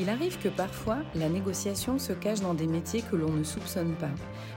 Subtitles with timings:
[0.00, 3.94] Il arrive que parfois, la négociation se cache dans des métiers que l'on ne soupçonne
[3.94, 4.10] pas.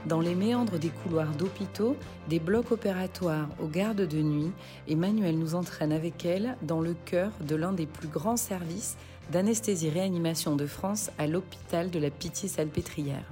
[0.06, 1.96] Dans les méandres des couloirs d'hôpitaux,
[2.28, 4.50] des blocs opératoires aux gardes de nuit,
[4.88, 8.96] Emmanuel nous entraîne avec elle dans le cœur de l'un des plus grands services
[9.30, 13.24] d'anesthésie-réanimation de France à l'hôpital de la Pitié-Salpêtrière.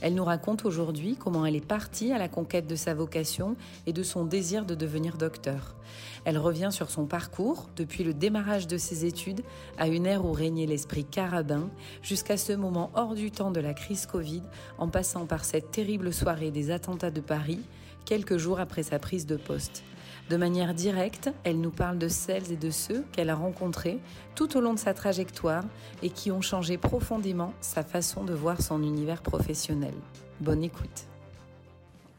[0.00, 3.56] Elle nous raconte aujourd'hui comment elle est partie à la conquête de sa vocation
[3.86, 5.74] et de son désir de devenir docteur.
[6.24, 9.42] Elle revient sur son parcours, depuis le démarrage de ses études,
[9.78, 11.68] à une ère où régnait l'esprit carabin,
[12.02, 14.42] jusqu'à ce moment hors du temps de la crise Covid,
[14.78, 17.60] en passant par cette terrible soirée des attentats de Paris,
[18.04, 19.82] quelques jours après sa prise de poste.
[20.30, 23.98] De manière directe, elle nous parle de celles et de ceux qu'elle a rencontrés
[24.36, 25.64] tout au long de sa trajectoire
[26.04, 29.94] et qui ont changé profondément sa façon de voir son univers professionnel.
[30.38, 31.08] Bonne écoute.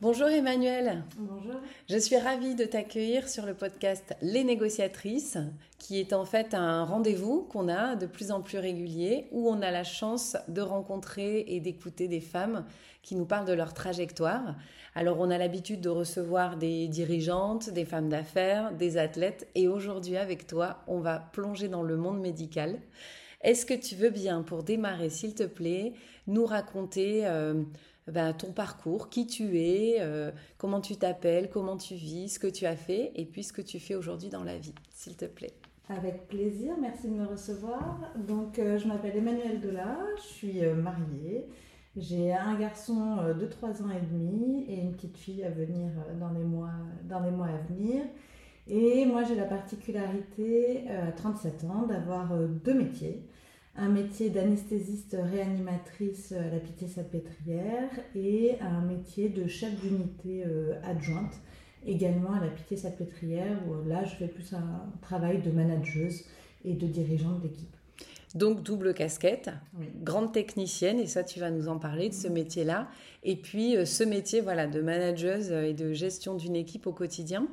[0.01, 1.03] Bonjour Emmanuel.
[1.19, 1.61] Bonjour.
[1.87, 5.37] Je suis ravie de t'accueillir sur le podcast Les négociatrices,
[5.77, 9.61] qui est en fait un rendez-vous qu'on a de plus en plus régulier, où on
[9.61, 12.65] a la chance de rencontrer et d'écouter des femmes
[13.03, 14.55] qui nous parlent de leur trajectoire.
[14.93, 20.17] Alors on a l'habitude de recevoir des dirigeantes, des femmes d'affaires, des athlètes, et aujourd'hui
[20.17, 22.77] avec toi, on va plonger dans le monde médical.
[23.41, 25.93] Est-ce que tu veux bien, pour démarrer, s'il te plaît,
[26.27, 27.25] nous raconter...
[27.25, 27.63] Euh,
[28.07, 32.47] ben, ton parcours, qui tu es, euh, comment tu t'appelles, comment tu vis, ce que
[32.47, 35.25] tu as fait et puis ce que tu fais aujourd'hui dans la vie, s'il te
[35.25, 35.53] plaît?
[35.87, 38.11] Avec plaisir, merci de me recevoir.
[38.27, 41.45] Donc, euh, je m'appelle Emmanuelle Delat, je suis mariée.
[41.97, 45.89] J'ai un garçon de 3 ans et demi et une petite fille à venir
[46.19, 46.71] dans les mois,
[47.03, 48.03] dans les mois à venir.
[48.67, 52.29] Et moi, j'ai la particularité à 37 ans d'avoir
[52.63, 53.25] deux métiers
[53.75, 61.39] un métier d'anesthésiste réanimatrice à la Pitié-Salpêtrière et un métier de chef d'unité euh, adjointe
[61.85, 66.25] également à la Pitié-Salpêtrière où là je fais plus un travail de manageuse
[66.65, 67.75] et de dirigeante d'équipe.
[68.35, 69.49] Donc double casquette,
[70.01, 72.87] grande technicienne, et ça tu vas nous en parler de ce métier-là.
[73.23, 77.47] Et puis euh, ce métier voilà de manageuse et de gestion d'une équipe au quotidien.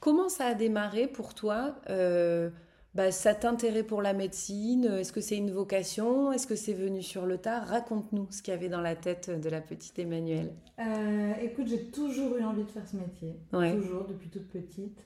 [0.00, 2.50] Comment ça a démarré pour toi euh,
[2.94, 7.02] bah, ça t'intérêt pour la médecine Est-ce que c'est une vocation Est-ce que c'est venu
[7.02, 7.66] sur le tard?
[7.66, 10.52] Raconte-nous ce qu'il y avait dans la tête de la petite Emmanuelle.
[10.78, 13.34] Euh, écoute, j'ai toujours eu envie de faire ce métier.
[13.50, 14.96] Toujours, depuis toute petite.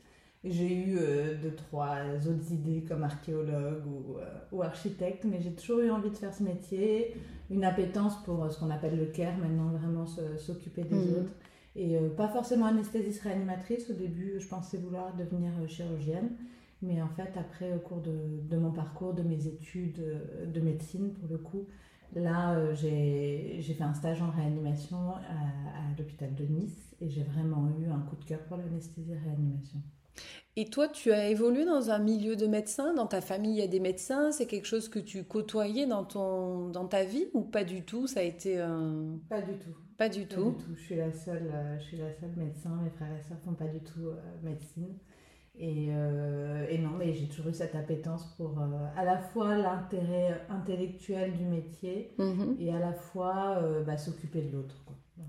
[0.45, 1.97] J'ai eu euh, deux, trois
[2.29, 6.33] autres idées comme archéologue ou, euh, ou architecte, mais j'ai toujours eu envie de faire
[6.33, 7.17] ce métier.
[7.51, 11.15] Une appétence pour ce qu'on appelle le care, maintenant vraiment s'occuper des mhm.
[11.15, 11.33] autres.
[11.77, 13.91] Et pas forcément anesthésiste réanimatrice.
[13.91, 16.31] Au début, je pensais vouloir devenir chirurgienne.
[16.83, 21.13] Mais en fait, après, au cours de, mon parcours, de mes études euh, de médecine,
[21.15, 21.67] pour le coup,
[22.15, 27.69] là, euh, j'ai fait un stage en réanimation à, l'hôpital de Nice et j'ai vraiment
[27.81, 29.81] eu un coup de cœur pour l'anesthésie-réanimation.
[30.57, 33.63] Et toi, tu as évolué dans un milieu de médecins Dans ta famille, il y
[33.63, 37.43] a des médecins C'est quelque chose que tu côtoyais dans, ton, dans ta vie ou
[37.43, 39.19] pas du tout Ça a été un...
[39.29, 39.77] Pas du tout.
[39.97, 40.53] Pas du tout.
[40.53, 40.75] Du tout.
[40.77, 42.71] Je suis la seule, euh, je suis la seule médecin.
[42.83, 44.11] Mes frères et sœurs font pas du tout
[44.43, 44.95] médecine.
[45.61, 50.41] Euh, et, non, mais j'ai toujours eu cette appétence pour euh, à la fois l'intérêt
[50.49, 52.57] intellectuel du métier mhm.
[52.61, 54.77] et à la fois euh, bah, s'occuper de l'autre.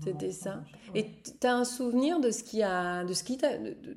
[0.02, 0.62] C'était ça.
[0.94, 1.06] Et
[1.40, 3.50] tu as un souvenir de ce qui a, de ce qui t'a,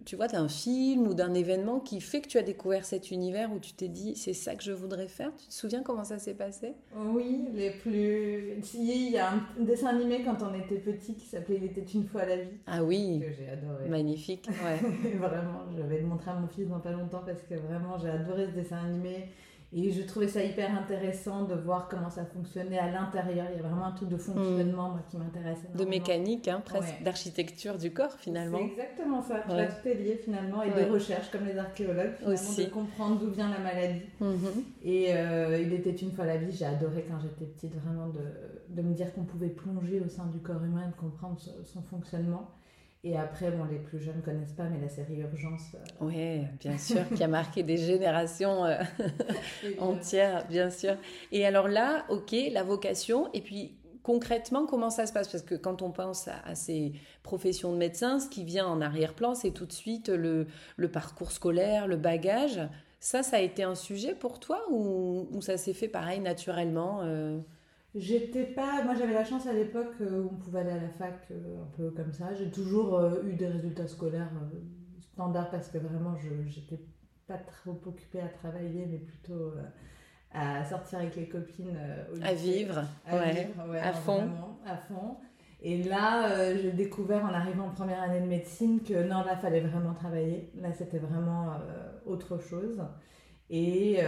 [0.05, 2.85] tu vois, tu as un film ou d'un événement qui fait que tu as découvert
[2.85, 5.31] cet univers où tu t'es dit, c'est ça que je voudrais faire?
[5.37, 6.73] Tu te souviens comment ça s'est passé?
[6.95, 8.55] Oui, les plus.
[8.73, 12.05] Il y a un dessin animé quand on était petit qui s'appelait Il était une
[12.05, 12.57] fois la vie.
[12.67, 13.21] Ah oui.
[13.21, 13.89] Que j'ai adoré.
[13.89, 14.47] Magnifique.
[14.47, 15.11] Ouais.
[15.17, 18.09] vraiment, je vais le montrer à mon fils dans pas longtemps parce que vraiment j'ai
[18.09, 19.29] adoré ce dessin animé.
[19.75, 23.47] Et je trouvais ça hyper intéressant de voir comment ça fonctionnait à l'intérieur.
[23.51, 25.67] Il y a vraiment un truc de fonctionnement qui m'intéressait.
[25.75, 28.59] De mécanique, hein, presque, d'architecture du corps finalement.
[28.59, 29.39] C'est exactement ça.
[29.39, 30.61] tout est lié finalement.
[30.61, 32.65] Et de recherche, comme les archéologues, Aussi.
[32.65, 34.01] de comprendre d'où vient la maladie.
[34.21, 34.63] Mm-hmm.
[34.83, 38.21] Et euh, il était une fois la vie, j'ai adoré quand j'étais petite vraiment de,
[38.69, 41.81] de me dire qu'on pouvait plonger au sein du corps humain et de comprendre son
[41.81, 42.51] fonctionnement.
[43.05, 45.75] Et après, bon, les plus jeunes ne connaissent pas, mais la série Urgence.
[45.75, 48.81] Euh, oui, bien sûr, qui a marqué des générations euh,
[49.79, 50.95] entières, bien sûr.
[51.33, 55.27] Et alors là, ok, la vocation, et puis concrètement, comment ça se passe?
[55.27, 59.35] Parce que quand on pense à, ces professions de médecin, ce qui vient en arrière-plan,
[59.35, 60.47] c'est tout de suite le,
[60.77, 62.61] le, parcours scolaire, le bagage.
[63.01, 67.01] Ça, ça a été un sujet pour toi ou, ou ça s'est fait pareil naturellement
[67.03, 67.39] euh?
[67.95, 68.83] J'étais pas.
[68.83, 71.61] Moi, j'avais la chance à l'époque euh, où on pouvait aller à la fac euh,
[71.61, 72.33] un peu comme ça.
[72.33, 74.31] J'ai toujours euh, eu des résultats scolaires
[75.13, 76.83] standards parce que vraiment, je n'étais
[77.27, 79.53] pas trop occupée à travailler, mais plutôt
[80.31, 81.77] à sortir avec les copines.
[82.23, 84.27] à vivre, à, ouais, à fond.
[84.65, 85.17] à fond.
[85.61, 89.61] Et là, j'ai découvert en arrivant en première année de médecine que non, là, fallait
[89.61, 90.51] vraiment travailler.
[90.59, 91.53] Là, c'était vraiment
[92.05, 92.81] autre chose.
[93.55, 93.99] Et,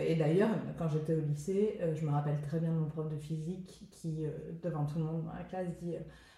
[0.00, 3.16] et d'ailleurs, quand j'étais au lycée, je me rappelle très bien de mon prof de
[3.16, 4.26] physique qui,
[4.62, 5.94] devant tout le monde dans la classe, dit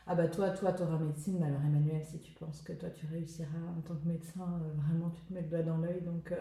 [0.06, 2.88] ah bah toi, toi, tu auras médecine, mais alors Emmanuel, si tu penses que toi
[2.91, 6.32] tu réussiras en tant que médecin, vraiment tu te mets le doigt dans l'œil, donc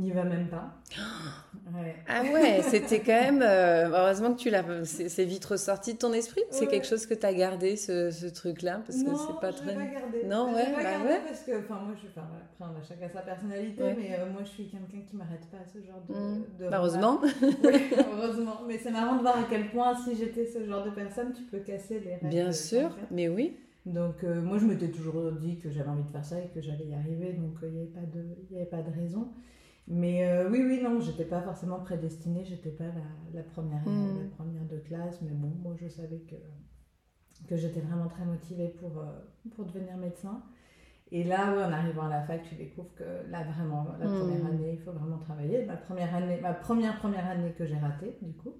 [0.00, 0.74] n'y va même pas.
[2.08, 3.40] Ah ouais, c'était quand même.
[3.40, 4.64] Euh, heureusement que tu l'as.
[4.84, 6.42] C'est vite ressorti de ton esprit.
[6.50, 8.82] C'est quelque chose que tu as gardé, ce, ce truc-là?
[8.86, 9.74] Parce que c'est pas très.
[9.74, 10.24] Pas gardé.
[10.24, 13.08] Non, ouais, pas bah gardé Parce que, enfin, moi, je, enfin, après, on a chacun
[13.08, 16.14] sa personnalité, mais euh, moi, je suis quelqu'un qui m'arrête pas à ce genre de.
[16.14, 16.70] Mmh.
[16.70, 17.20] Bah, heureusement.
[18.12, 18.60] heureusement.
[18.66, 21.44] Mais c'est marrant de voir à quel point, si j'étais ce genre de personne, tu
[21.44, 22.28] peux casser les règles.
[22.28, 23.56] Bien sûr, mais oui.
[23.86, 26.60] Donc, euh, moi, je m'étais toujours dit que j'avais envie de faire ça et que
[26.60, 29.28] j'allais y arriver, donc il n'y avait, avait pas de raison.
[29.88, 34.22] Mais euh, oui, oui, non, j'étais pas forcément prédestinée, j'étais pas la, la première, hmm.
[34.22, 36.36] la première de classe, mais bon, moi je savais que,
[37.48, 39.10] que j'étais vraiment très motivée pour, euh,
[39.56, 40.42] pour devenir médecin.
[41.10, 44.18] Et là, en arrivant à la fac, tu découvres que là, vraiment, la hmm.
[44.20, 45.66] première année, il faut vraiment travailler.
[45.66, 48.54] Ma première année, ma première première année que j'ai ratée, du coup,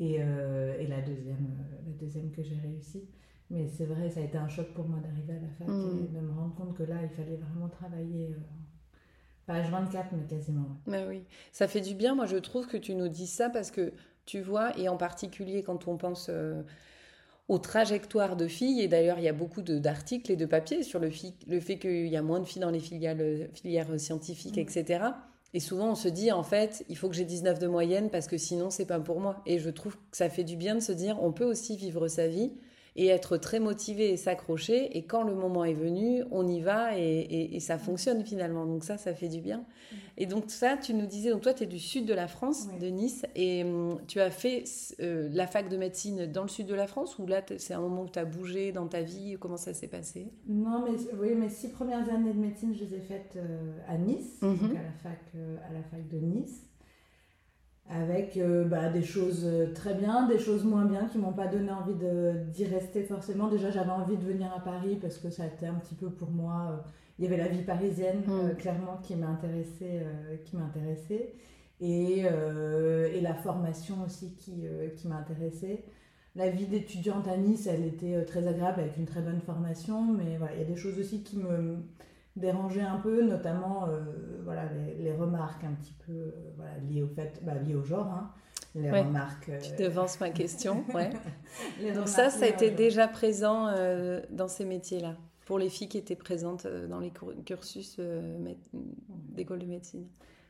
[0.00, 1.54] et, euh, et la, deuxième,
[1.86, 3.08] la deuxième que j'ai réussi.
[3.50, 6.06] Mais c'est vrai, ça a été un choc pour moi d'arriver à la fac hmm.
[6.06, 8.34] et de me rendre compte que là, il fallait vraiment travailler
[9.46, 10.66] Page 24, mais quasiment.
[10.86, 11.22] Mais oui,
[11.52, 12.14] ça fait du bien.
[12.14, 13.92] Moi, je trouve que tu nous dis ça parce que
[14.24, 16.62] tu vois, et en particulier quand on pense euh,
[17.48, 20.98] aux trajectoires de filles, et d'ailleurs, il y a beaucoup d'articles et de papiers sur
[20.98, 21.10] le,
[21.46, 23.16] le fait qu'il y a moins de filles dans les filières,
[23.54, 24.60] filières scientifiques, mm.
[24.60, 25.04] etc.
[25.54, 28.26] Et souvent, on se dit, en fait, il faut que j'ai 19 de moyenne parce
[28.26, 29.42] que sinon, c'est pas pour moi.
[29.46, 32.08] Et je trouve que ça fait du bien de se dire, on peut aussi vivre
[32.08, 32.52] sa vie
[32.96, 34.96] et être très motivé et s'accrocher.
[34.96, 38.66] Et quand le moment est venu, on y va et, ça fonctionne finalement.
[38.66, 39.58] Donc ça, ça fait du bien.
[39.58, 39.96] Mm.
[40.18, 42.68] Et donc ça, tu nous disais, donc toi, tu es du sud de la France,
[42.80, 44.64] de Nice, et hum, tu as fait
[45.00, 47.80] euh, la fac de médecine dans le sud de la France ou là, c'est un
[47.80, 49.36] moment où tu as bougé dans ta vie?
[49.38, 50.32] Comment ça s'est passé?
[50.48, 53.98] Non, mais oui, mes six premières années de médecine, je les ai faites euh, à
[53.98, 54.60] Nice, mm-hmm.
[54.60, 56.66] donc à la, fac, euh, à la fac de Nice
[57.88, 61.46] avec euh, bah, des choses euh, très bien, des choses moins bien qui m'ont pas
[61.46, 61.94] donné envie
[62.52, 63.48] d'y rester forcément.
[63.48, 66.10] Déjà, j'avais envie de venir à Paris parce que ça a été un petit peu
[66.10, 66.68] pour moi.
[66.70, 66.88] Euh,
[67.18, 68.56] il y avait la vie parisienne, mm.
[68.56, 70.04] clairement, qui m'intéressait.
[70.44, 71.32] qui m'intéressait
[71.80, 74.64] et, et, la formation aussi qui,
[74.96, 75.84] qui m'intéressait.
[76.34, 80.36] La vie d'étudiante à Nice, elle était très agréable avec une très bonne formation, mais
[80.36, 81.78] voilà, il y a des choses aussi qui me
[82.36, 84.00] déranger un peu, notamment euh,
[84.44, 84.64] voilà,
[84.98, 88.06] les, remarques un petit peu euh, voilà, liées au fait, bah, liées au genre.
[88.06, 88.30] Hein.
[88.74, 89.50] Les remarques.
[89.62, 91.10] Tu euh, devances ma question, ouais.
[91.94, 93.72] Donc ça, ça a été déjà présent
[94.30, 95.16] dans ces métiers-là,
[95.46, 97.10] pour les filles qui étaient présentes dans les
[97.46, 97.98] cursus
[99.30, 100.06] d'école de médecine.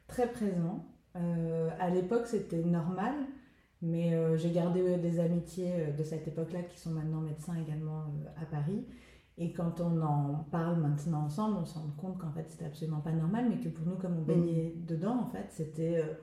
[0.09, 0.85] Très présent.
[1.15, 3.15] à l'époque, c'était normal,
[3.81, 8.07] mais j'ai gardé des amitiés de cette époque-là qui sont maintenant médecins également
[8.43, 8.85] à Paris.
[9.39, 13.01] Et quand on en parle maintenant ensemble, on se rend compte qu'en fait, c'était absolument
[13.01, 14.87] pas normal, mais que pour nous, comme on baignait mm.
[14.87, 16.15] dedans, en fait, c'était euh,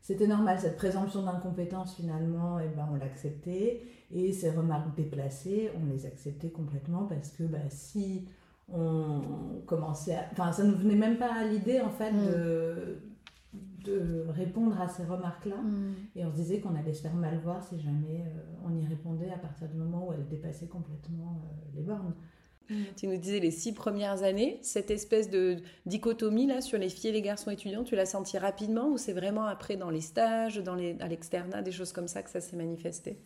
[0.00, 0.58] c'était normal.
[0.58, 3.82] Cette présomption d'incompétence, finalement, eh ben, on l'acceptait.
[4.12, 8.28] Et ces remarques déplacées, on les acceptait complètement parce que bah, si
[8.72, 9.20] on
[9.66, 10.24] commençait à...
[10.32, 12.26] Enfin, ça ne nous venait même pas à l'idée, en fait, mm.
[12.26, 12.98] de,
[13.84, 15.56] de répondre à ces remarques-là.
[15.56, 15.94] Mm.
[16.16, 18.84] Et on se disait qu'on allait se faire mal voir si jamais euh, on y
[18.86, 22.14] répondait à partir du moment où elles dépassaient complètement euh, les bornes.
[22.96, 27.10] Tu nous disais les six premières années, cette espèce de dichotomie là sur les filles
[27.10, 30.58] et les garçons étudiants, tu l'as senti rapidement ou c'est vraiment après dans les stages,
[30.58, 33.18] dans les, à l'externat, des choses comme ça que ça s'est manifesté?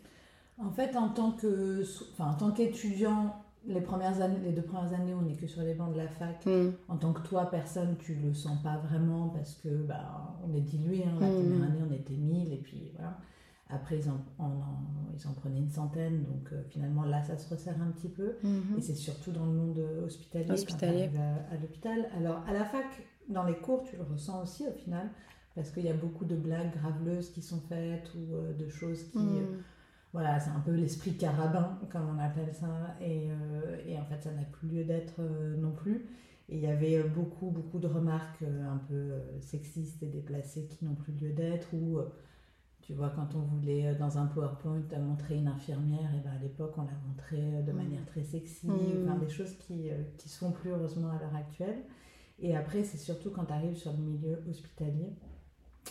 [0.58, 1.82] En fait, en tant que,
[2.12, 3.34] enfin, en tant qu'étudiant,
[3.66, 6.08] les premières années, les deux premières années, on n'est que sur les bancs de la
[6.08, 6.44] fac.
[6.46, 6.70] Mm.
[6.88, 10.60] En tant que toi, personne, tu le sens pas vraiment parce que bah, on est
[10.60, 11.04] dilué.
[11.04, 11.18] Hein.
[11.20, 11.32] La mm.
[11.32, 13.18] première année, on était 1000 et puis voilà.
[13.72, 14.20] Après, ils en,
[15.14, 18.36] ils en prenaient une centaine, donc euh, finalement là, ça se resserre un petit peu.
[18.42, 18.78] Mhm.
[18.78, 21.10] Et c'est surtout dans le monde hospitalier, hospitalier.
[21.50, 22.08] à, l'hôpital.
[22.16, 22.86] Alors à la fac,
[23.28, 25.08] dans les cours, tu le ressens aussi au final,
[25.54, 29.04] parce qu'il y a beaucoup de blagues graveleuses qui sont faites ou euh, de choses
[29.10, 29.18] qui...
[29.18, 29.36] Mhm.
[29.36, 29.56] Euh,
[30.12, 33.28] voilà, c'est un peu l'esprit carabin, comme on appelle ça, et,
[33.86, 35.20] et en fait, ça n'a plus lieu d'être
[35.56, 36.04] non plus.
[36.48, 40.96] Et il y avait beaucoup, beaucoup de remarques un peu sexistes et déplacées qui n'ont
[40.96, 42.00] plus lieu d'être, ou
[42.90, 46.42] tu vois, quand on voulait euh, dans un PowerPoint montrer une infirmière, et ben à
[46.42, 47.76] l'époque on la montrait euh, de mm.
[47.76, 49.04] manière très sexy, mm.
[49.04, 51.84] enfin des choses qui, euh, qui se font plus heureusement à l'heure actuelle.
[52.40, 55.12] Et après, c'est surtout quand tu arrives sur le milieu hospitalier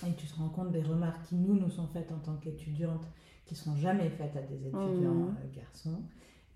[0.06, 3.08] et tu te rends compte des remarques qui nous nous sont faites en tant qu'étudiantes,
[3.46, 5.38] qui sont jamais faites à des étudiants mm.
[5.56, 6.02] garçons.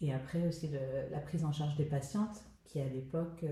[0.02, 0.70] Et après aussi
[1.10, 3.46] la prise en charge des patientes, qui à l'époque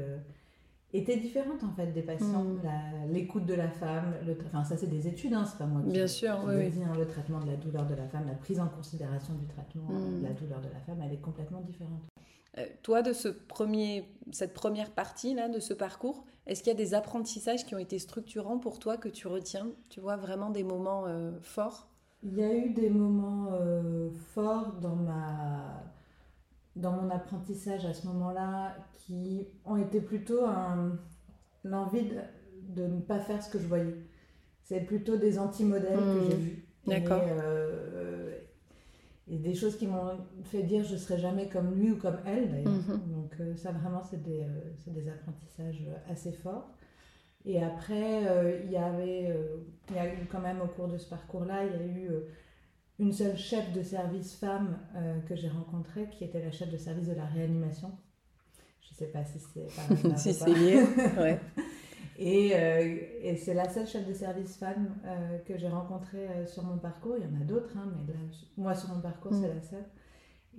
[0.94, 2.44] était différente en fait des patients.
[2.44, 3.12] Mm.
[3.12, 5.92] L'écoute de la femme, le enfin ça c'est des études, hein, c'est pas moi qui,
[5.92, 8.60] Bien sûr, oui, dis, hein, le traitement de la douleur de la femme, la prise
[8.60, 10.20] en considération du traitement mm.
[10.20, 12.02] de la douleur de la femme, elle est complètement différente.
[12.84, 16.78] toi, de ce premier, cette première partie là, de ce parcours, est-ce qu'il y a
[16.78, 19.70] des apprentissages qui ont été structurants pour toi que tu retiens?
[19.90, 21.06] Tu vois vraiment des moments
[21.42, 21.88] forts?
[22.24, 23.50] Il y a eu des moments
[24.34, 25.84] forts dans ma
[26.76, 30.42] dans mon apprentissage à ce moment-là qui ont été plutôt
[31.64, 32.16] l'envie de,
[32.76, 33.96] de, ne pas faire ce que je voyais.
[34.64, 36.40] C'est plutôt des anti-modèles que j'ai mmh.
[36.40, 36.66] vus.
[36.88, 37.22] D'accord.
[37.28, 38.38] Euh,
[39.28, 42.18] et, des choses qui m'ont fait dire je ne serai jamais comme lui ou comme
[42.26, 42.72] elle d'ailleurs.
[42.72, 43.12] Mmh.
[43.12, 46.72] Donc euh, ça vraiment c'est des, euh, des, apprentissages assez forts.
[47.44, 48.22] Et après,
[48.64, 49.36] il y avait,
[49.90, 52.10] il y a eu quand même au cours de ce parcours-là, il y a eu
[53.02, 56.78] une seule chef de service femme euh, que j'ai rencontrée, qui était la chef de
[56.78, 57.92] service de la réanimation.
[58.80, 60.84] Je ne sais pas si c'est si c'est lié,
[61.18, 61.40] ouais.
[62.24, 66.62] Et, euh, et c'est la seule chef de service femme euh, que j'ai rencontrée sur
[66.62, 67.16] mon parcours.
[67.18, 68.14] Il y en a d'autres, hein, mais
[68.58, 69.56] moi sur mon parcours, c'est mm.
[69.56, 69.86] la seule.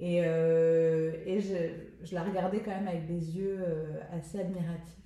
[0.01, 3.65] Et, et je, je, la regardais quand même avec des yeux
[4.11, 5.02] assez admiratifs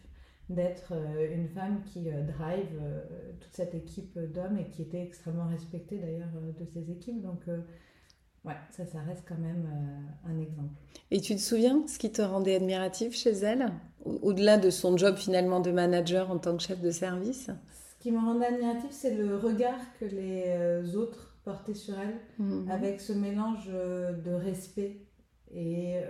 [0.49, 3.01] d'être euh, une femme qui euh, drive euh,
[3.41, 7.21] toute cette équipe d'hommes et qui était extrêmement respectée d'ailleurs de ces équipes.
[7.21, 7.43] Donc,
[8.45, 9.69] ouais, ça, ça reste quand même
[10.25, 10.75] un exemple.
[11.11, 13.73] Et tu te souviens ce qui te rendait admiratif chez elle,
[14.05, 17.51] au-delà de son job finalement de manager en tant que chef de service?
[17.73, 22.71] Ce qui me rendait admiratif, c'est le regard que les autres portaient sur elle, mhm.
[22.71, 25.01] avec ce mélange de respect
[25.53, 26.01] et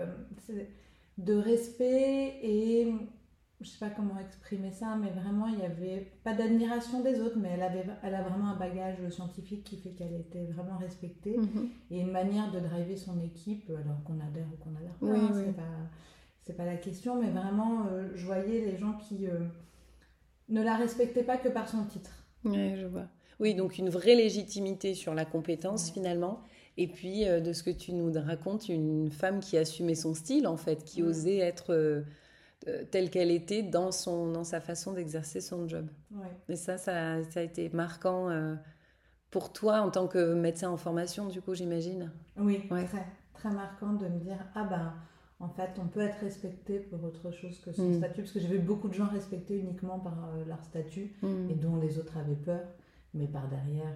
[1.19, 2.93] de respect et
[3.61, 7.39] je sais pas comment exprimer ça, mais vraiment, il n'y avait pas d'admiration des autres,
[7.39, 11.39] mais elle, avait, elle a vraiment un bagage scientifique qui fait qu'elle était vraiment respectée
[11.39, 11.71] mhm.
[11.91, 15.19] et une manière de driver son équipe, alors qu'on adhère ou qu'on adhère pas, oui,
[15.19, 15.43] hein,
[16.45, 19.41] c'est pas, pas la question, mais vraiment, euh, je voyais les gens qui euh,
[20.51, 22.11] ne la respectaient pas que par son titre.
[22.45, 23.07] Oui, je vois.
[23.41, 26.41] Oui, donc une vraie légitimité sur la compétence finalement.
[26.77, 30.47] Et puis, euh, de ce que tu nous racontes, une femme qui assumait son style,
[30.47, 32.05] en fait, qui osait être
[32.69, 35.89] euh, telle qu'elle était dans, son, dans sa façon d'exercer son job.
[36.49, 38.55] Et ça, ça, ça, a été marquant euh,
[39.31, 42.11] pour toi en tant que médecin en formation, du coup, j'imagine.
[42.37, 44.95] Oui, très, très marquant de me dire, ah ben,
[45.39, 47.99] en fait, on peut être respecté pour autre chose que son mm.
[47.99, 51.51] statut, parce que j'ai vu beaucoup de gens respectés uniquement par euh, leur statut mm.
[51.51, 52.67] et dont les autres avaient peur,
[53.15, 53.95] mais par derrière...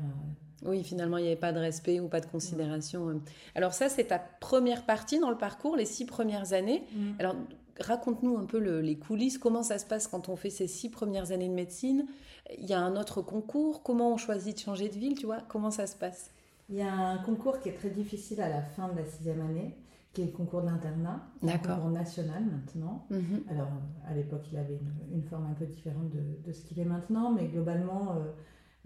[0.62, 3.20] Oui, finalement, il n'y avait pas de respect ou pas de considération.
[3.54, 6.84] Alors ça, c'est ta première partie dans le parcours, les six premières années.
[6.94, 7.12] Mm.
[7.18, 7.34] Alors,
[7.80, 11.32] raconte-nous un peu les coulisses, comment ça se passe quand on fait ces six premières
[11.32, 12.06] années de médecine?
[12.58, 15.38] Il y a un autre concours, comment on choisit de changer de ville, tu vois,
[15.48, 16.30] comment ça se passe?
[16.68, 19.40] Il y a un concours qui est très difficile à la fin de la sixième
[19.40, 19.76] année,
[20.12, 20.78] qui est le concours un
[21.58, 23.06] concours national maintenant.
[23.10, 23.44] Mhm.
[23.50, 23.68] Alors,
[24.08, 24.78] à l'époque, il avait
[25.12, 28.14] une, forme un peu différente de, ce qu'il est maintenant, mais globalement...
[28.16, 28.32] Euh,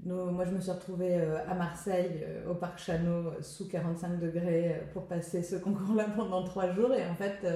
[0.07, 4.83] moi, je me suis retrouvée euh, à Marseille, euh, au parc Chano, sous 45 degrés,
[4.93, 6.93] pour passer ce concours-là pendant trois jours.
[6.93, 7.47] Et en fait,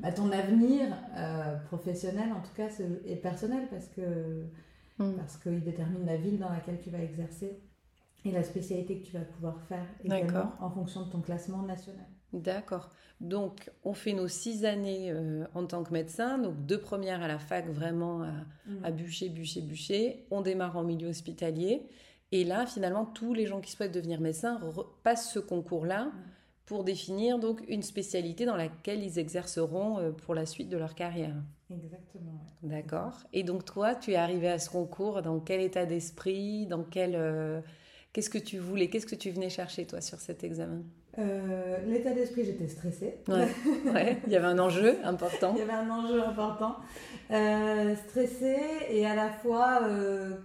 [0.00, 2.68] bah, ton avenir euh, professionnel, en tout cas,
[3.06, 4.44] est personnel parce que
[4.98, 5.14] mm.
[5.16, 7.60] parce qu'il détermine la ville dans laquelle tu vas exercer
[8.24, 12.06] et la spécialité que tu vas pouvoir faire également en fonction de ton classement national.
[12.32, 12.90] D'accord.
[13.20, 17.28] Donc, on fait nos six années euh, en tant que médecin, donc deux premières à
[17.28, 18.96] la fac, vraiment à, mm.
[18.96, 20.26] bûcher, bûcher, bûcher.
[20.30, 21.86] On démarre en milieu hospitalier.
[22.30, 24.58] Et là, finalement, tous les gens qui souhaitent devenir médecin
[25.02, 26.06] passent ce concours-là.
[26.06, 26.12] Mm
[26.66, 30.94] pour définir donc une spécialité dans laquelle ils exerceront euh, pour la suite de leur
[30.94, 31.34] carrière.
[31.70, 32.40] Exactement.
[32.62, 33.14] D'accord.
[33.32, 37.14] Et donc toi, tu es arrivé à ce concours dans quel état d'esprit, dans quel
[37.14, 37.60] euh,
[38.12, 40.82] qu'est-ce que tu voulais, qu'est-ce que tu venais chercher toi sur cet examen?
[41.18, 43.18] Euh, L'état d'esprit, j'étais stressée.
[43.28, 43.48] Ouais.
[44.26, 45.52] il y avait un enjeu important.
[45.54, 46.76] il y avait un enjeu important.
[47.28, 49.80] stressée et à la fois,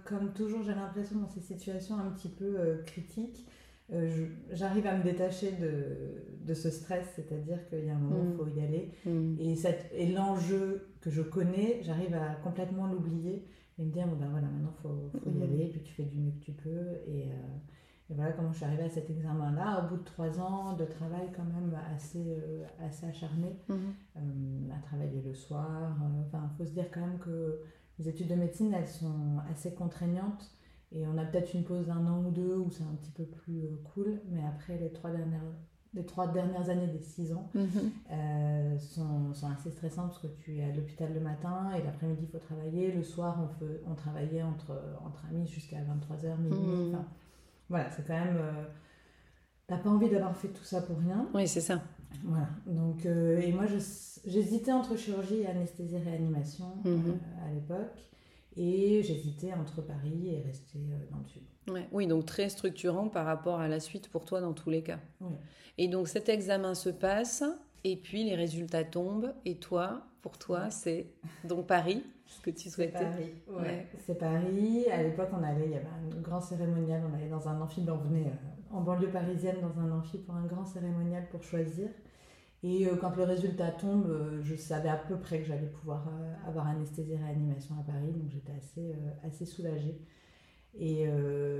[0.04, 3.46] comme toujours, j'ai l'impression dans ces situations un petit peu critiques,
[3.92, 8.20] euh, j'arrive à me détacher de, de ce stress, c'est-à-dire qu'il y a un moment
[8.20, 8.36] où il mm.
[8.36, 8.92] faut y aller.
[9.06, 9.36] Mm.
[9.40, 9.54] Et,
[9.92, 13.46] et l'enjeu que je connais, j'arrive à complètement l'oublier
[13.78, 15.42] et me dire, bon, ben voilà, maintenant il faut, faut, y mm.
[15.42, 16.86] aller, et puis tu fais du mieux que tu peux.
[17.06, 20.40] Et, euh, et voilà comment je suis arrivée à cet examen-là, au bout de trois
[20.40, 24.70] ans de travail quand même assez, euh, assez acharné, mm-hmm.
[24.76, 25.96] à travailler le soir.
[26.26, 27.60] Enfin, il faut se dire quand même que
[27.98, 30.50] les études de médecine, elles sont assez contraignantes.
[30.92, 33.24] Et on a peut-être une pause d'un an ou deux où c'est un petit peu
[33.24, 35.42] plus euh, cool, mais après les trois dernières,
[35.92, 37.68] les trois dernières années des six ans mhm.
[38.10, 42.24] euh, sont, sont, assez stressantes parce que tu es à l'hôpital le matin et l'après-midi
[42.24, 42.90] il faut travailler.
[42.90, 46.94] Le soir on, fait, on travaillait entre, entre amis jusqu'à 23h, minuit.
[46.94, 47.04] Enfin,
[47.68, 48.36] voilà, c'est quand même.
[48.38, 48.64] Euh,
[49.68, 51.28] T'as pas envie d'avoir fait tout ça pour rien.
[51.34, 51.82] Oui, c'est ça.
[52.24, 52.48] Voilà.
[52.66, 53.64] Donc, euh, et moi,
[54.24, 57.18] j'hésitais entre chirurgie et anesthésie-réanimation mhm.
[57.46, 58.08] à l'époque.
[58.60, 61.88] Et j'hésitais entre Paris et rester euh, dans le sud.
[61.92, 64.98] oui, donc très structurant par rapport à la suite pour toi dans tous les cas.
[65.78, 67.44] Et donc cet examen se passe.
[67.84, 69.32] Et puis les résultats tombent.
[69.44, 71.06] Et toi, pour toi, c'est
[71.44, 72.98] donc Paris, ce que tu souhaitais.
[72.98, 73.86] C'est Paris, ouais.
[74.04, 74.86] C'est Paris.
[74.90, 77.02] À l'époque, on allait, il y avait un grand cérémonial.
[77.08, 80.34] On allait dans un amphi, on venait euh, en banlieue parisienne dans un amphi pour
[80.34, 81.88] un grand cérémonial pour choisir.
[82.62, 86.08] Et euh, quand le résultat tombe, euh, je savais à peu près que j'allais pouvoir
[86.46, 90.00] avoir anesthésie réanimation à Paris, donc j'étais assez, assez soulagée.
[90.80, 91.06] Et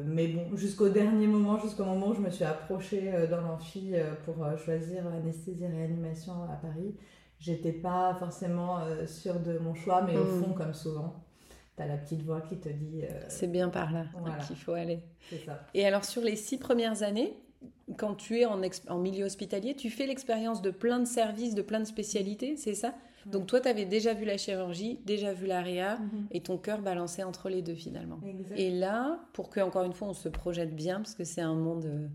[0.04, 4.36] mais bon, jusqu'au dernier moment, jusqu'au moment où je me suis approchée dans l'amphi pour
[4.58, 6.94] choisir anesthésie réanimation à Paris,
[7.40, 10.42] j'étais pas forcément sûre de mon choix, mais au hmm.
[10.44, 11.24] fond, comme souvent,
[11.76, 13.02] tu as la petite voix qui te dit.
[13.28, 14.04] C'est bien par là
[14.46, 15.00] qu'il faut aller.
[15.44, 15.66] Ça.
[15.74, 17.34] Et alors, sur les six premières années,
[17.96, 21.62] quand tu es en, en milieu hospitalier, tu fais l'expérience de plein de services, de
[21.62, 22.94] plein de spécialités, c'est ça?
[23.26, 26.26] Donc toi, tu avais déjà vu la chirurgie, déjà vu l'ARIA, mhm.
[26.30, 28.20] et ton cœur balançait entre les deux finalement.
[28.56, 31.54] Et là, pour que, encore une fois, on se projette bien, parce que c'est un
[31.54, 32.08] monde euh,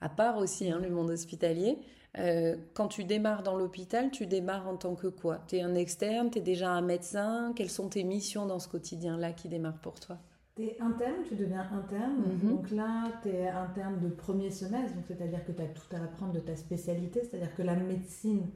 [0.00, 1.78] à part aussi, hein, le monde hospitalier,
[2.18, 5.40] euh, quand tu démarres dans l'hôpital, tu démarres en tant que quoi?
[5.48, 7.52] Tu es un externe, tu es déjà un médecin?
[7.56, 10.18] Quelles sont tes missions dans ce quotidien-là qui démarre pour toi?
[10.56, 12.22] Tu es interne, tu deviens interne.
[12.42, 12.50] Mhm.
[12.50, 16.02] Donc là, tu es interne de premier semestre, donc c'est-à-dire que tu as tout à
[16.02, 18.46] apprendre de ta spécialité, c'est-à-dire que la médecine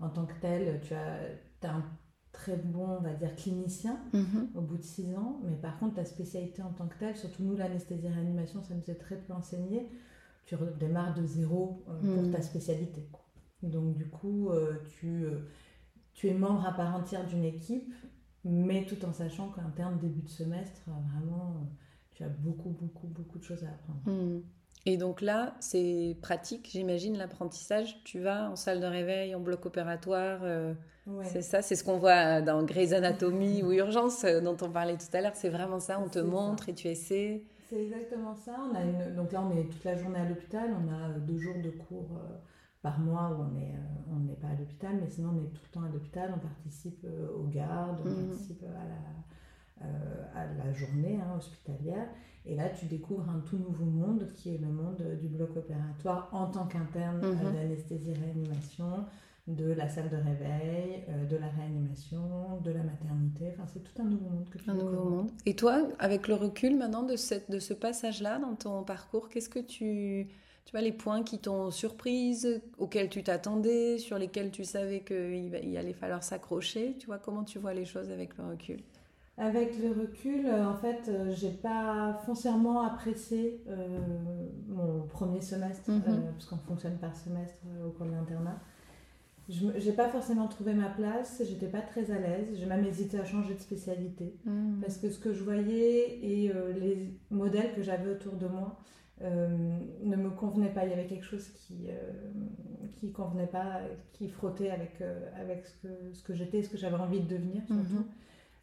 [0.00, 1.84] en tant que telle, tu as, un
[2.32, 4.48] très bon, on va dire, clinicien mhm.
[4.54, 7.42] au bout de six ans, mais par contre, ta spécialité en tant que telle, surtout
[7.44, 9.88] nous, l'anesthésie-réanimation, ça nous est très peu enseigné,
[10.44, 12.32] tu redémarres de zéro euh, pour mhm.
[12.32, 13.08] ta spécialité.
[13.62, 15.48] Donc du coup, euh, tu, euh,
[16.12, 17.94] tu es membre à part entière d'une équipe
[18.44, 21.66] mais tout en sachant qu'en termes début de semestre, vraiment,
[22.12, 24.00] tu as beaucoup, beaucoup, beaucoup de choses à apprendre.
[24.06, 24.42] Hmm.
[24.86, 28.02] Et donc là, c'est pratique, j'imagine, l'apprentissage.
[28.04, 30.40] Tu vas en salle de réveil, en bloc opératoire.
[30.42, 30.74] Euh,
[31.22, 34.96] c'est ça, c'est ce qu'on voit dans Grey's Anatomy ou Urgence euh, dont on parlait
[34.96, 35.34] tout à l'heure.
[35.34, 37.42] C'est vraiment ça, on te montre et tu essaies.
[37.70, 38.56] C'est exactement ça.
[38.70, 39.14] On a une...
[39.14, 40.70] Donc là, on est toute la journée à l'hôpital.
[40.72, 42.36] On a deux jours de cours euh,
[42.84, 45.48] par mois où on est euh, on n'est pas à l'hôpital, mais sinon on est
[45.48, 48.26] tout le temps à l'hôpital, on participe euh, aux gardes, on mhm.
[48.28, 52.06] participe à la, euh, à la journée hein, hospitalière.
[52.44, 56.28] Et là, tu découvres un tout nouveau monde qui est le monde du bloc opératoire
[56.32, 57.54] en tant qu'interne mhm.
[57.54, 59.06] d'anesthésie-réanimation,
[59.48, 63.48] de la salle de réveil, de la réanimation, de la maternité.
[63.54, 65.30] Enfin, c'est tout un nouveau monde que tu Un nouveau monde.
[65.46, 69.48] Et toi, avec le recul maintenant de, cette, de ce passage-là dans ton parcours, qu'est-ce
[69.48, 70.28] que tu
[70.64, 75.58] tu vois, les points qui t'ont surprise, auxquels tu t'attendais, sur lesquels tu savais qu'il
[75.62, 76.96] il allait falloir s'accrocher.
[76.98, 78.80] Tu vois, comment tu vois les choses avec le recul?
[79.36, 83.98] Avec le recul, euh, en fait, euh, j'ai pas foncièrement apprécié euh,
[84.68, 86.22] mon premier semestre, mhm.
[86.32, 88.60] parce qu'on fonctionne par semestre au cours de l'internat.
[89.48, 93.18] Je n'ai pas forcément trouvé ma place, j'étais pas très à l'aise, j'ai même hésité
[93.18, 94.36] à changer de spécialité.
[94.44, 94.78] Mhm.
[94.80, 98.78] Parce que ce que je voyais et les modèles que j'avais autour de moi,
[99.20, 100.84] ne me convenait pas.
[100.84, 102.12] Il y avait quelque chose qui euh,
[102.96, 103.80] qui convenait pas,
[104.12, 107.28] qui frottait avec, euh, avec ce que, ce que j'étais, ce que j'avais envie de
[107.28, 107.94] devenir surtout.
[107.94, 108.04] Mhm.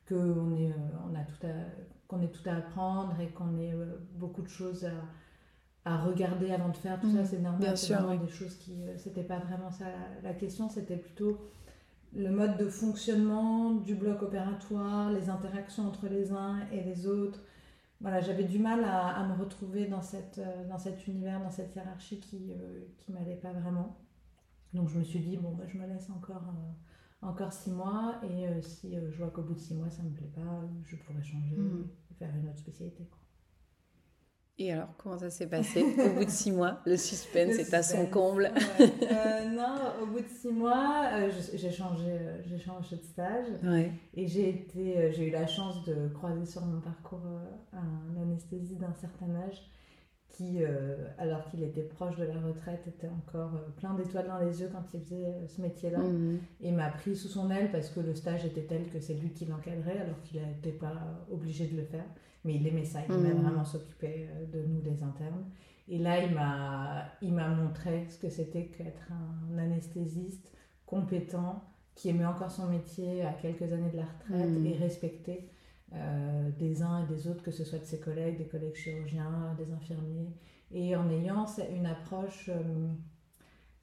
[0.09, 0.73] Qu'on est,
[1.09, 1.53] on a tout à,
[2.07, 3.73] qu'on est tout à apprendre et qu'on ait
[4.15, 6.99] beaucoup de choses à, à regarder avant de faire.
[6.99, 7.25] Tout ça, mhm.
[7.25, 7.77] c'est normal.
[7.77, 8.73] C'est vraiment des choses qui.
[8.97, 11.37] c'était pas vraiment ça la, la question, c'était plutôt
[12.15, 17.39] le mode de fonctionnement du bloc opératoire, les interactions entre les uns et les autres,
[18.01, 21.75] voilà, j'avais du mal à, me retrouver dans, cette, euh, dans cet univers, dans cette
[21.75, 23.97] hiérarchie qui ne euh, m'allait pas vraiment.
[24.73, 28.19] Donc je me suis dit, bon, bah, je me laisse encore, euh, encore six mois
[28.23, 30.95] et si je vois qu'au bout de six mois ça ne me plaît pas, je
[30.95, 31.87] pourrais changer mmh.
[32.11, 33.07] et faire une autre spécialité.
[34.61, 37.81] Et alors, comment ça s'est passé au bout de six mois Le suspense est à
[37.81, 38.51] son comble.
[38.79, 43.47] Euh, non, au bout de six mois, euh, j'ai changé, euh, j'ai changé de stage
[44.13, 47.25] et j'ai été, j'ai eu la chance de croiser sur mon parcours
[47.73, 49.63] un anesthésie d'un certain âge
[50.29, 50.59] qui,
[51.17, 54.83] alors qu'il était proche de la retraite, était encore plein d'étoiles dans les yeux quand
[54.93, 56.39] il faisait ce métier-là mmh.
[56.61, 59.31] et m'a pris sous son aile parce que le stage était tel que c'est lui
[59.33, 62.05] qui l'encadrait alors qu'il n'était pas obligé de le faire.
[62.43, 63.41] Mais il aimait ça, il aimait mm.
[63.41, 65.45] vraiment s'occuper euh, de nous, des internes.
[65.87, 70.51] Et là, il m'a, il m'a montré ce que c'était qu'être un anesthésiste
[70.85, 71.63] compétent,
[71.95, 74.65] qui aimait encore son métier à quelques années de la retraite mm.
[74.65, 75.49] et respecté
[75.93, 79.55] euh, des uns et des autres, que ce soit de ses collègues, des collègues chirurgiens,
[79.57, 80.31] des infirmiers.
[80.71, 82.49] Et en ayant une approche...
[82.49, 82.87] Euh,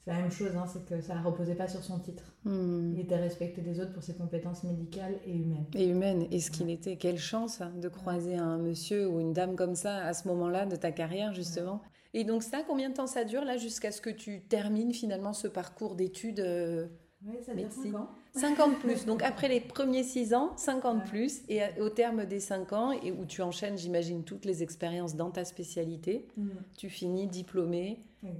[0.05, 2.33] c'est la même chose, hein, c'est que ça ne reposait pas sur son titre.
[2.45, 2.93] Hmm.
[2.95, 5.67] Il était respecté des autres pour ses compétences médicales et humaines.
[5.75, 6.27] Et humaines.
[6.31, 9.75] Et ce qu'il était, quelle chance hein, de croiser un monsieur ou une dame comme
[9.75, 11.83] ça à ce moment-là de ta carrière, justement.
[12.15, 15.33] Et donc ça, combien de temps ça dure, là, jusqu'à ce que tu termines finalement
[15.33, 16.87] ce parcours d'études euh,
[17.27, 18.09] Oui, ça dure 5 ans.
[18.35, 19.05] 50 plus.
[19.07, 21.43] Donc après les premiers 6 ans, 50 plus.
[21.49, 25.31] Et au terme des 5 ans, et où tu enchaînes, j'imagine, toutes les expériences dans
[25.31, 26.49] ta spécialité, mm.
[26.79, 27.27] tu finis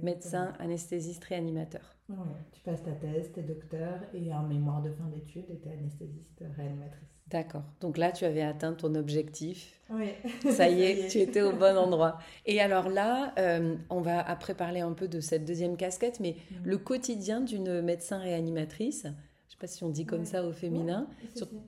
[0.01, 1.95] médecin, anesthésiste, réanimateur.
[2.51, 7.09] tu passes ta thèse, t'es docteur et un mémoire de fin d'études t'es anesthésiste, réanimatrice.
[7.29, 7.63] D'accord.
[7.79, 9.79] Donc là, tu avais atteint ton objectif.
[9.89, 10.09] Oui.
[10.51, 12.17] Ça y est, tu étais au bon endroit.
[12.45, 16.35] Et alors là, euh, on va après parler un peu de cette deuxième casquette, mais
[16.51, 16.55] mm.
[16.63, 19.13] le quotidien d'une médecin réanimatrice, je ne
[19.47, 21.07] sais pas si on dit comme ça au féminin,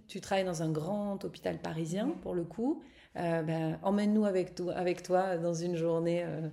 [0.07, 2.81] tu travailles dans un grand hôpital parisien, pour le coup.
[3.17, 6.23] Euh, ben, emmène-nous avec, toi, avec toi dans une journée.
[6.23, 6.47] Euh,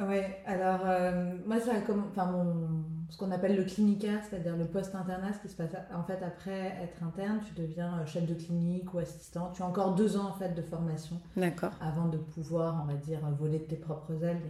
[0.00, 4.66] oui, alors euh, moi, ça comme, enfin, mon, ce qu'on appelle le clinica, c'est-à-dire le
[4.66, 8.34] post-internat, ce qui se passe en fait après être interne, tu deviens euh, chef de
[8.34, 9.50] clinique ou assistant.
[9.54, 11.20] Tu as encore deux ans en fait de formation.
[11.36, 11.72] D'accord.
[11.80, 14.42] Avant de pouvoir, on va dire, voler de tes propres ailes.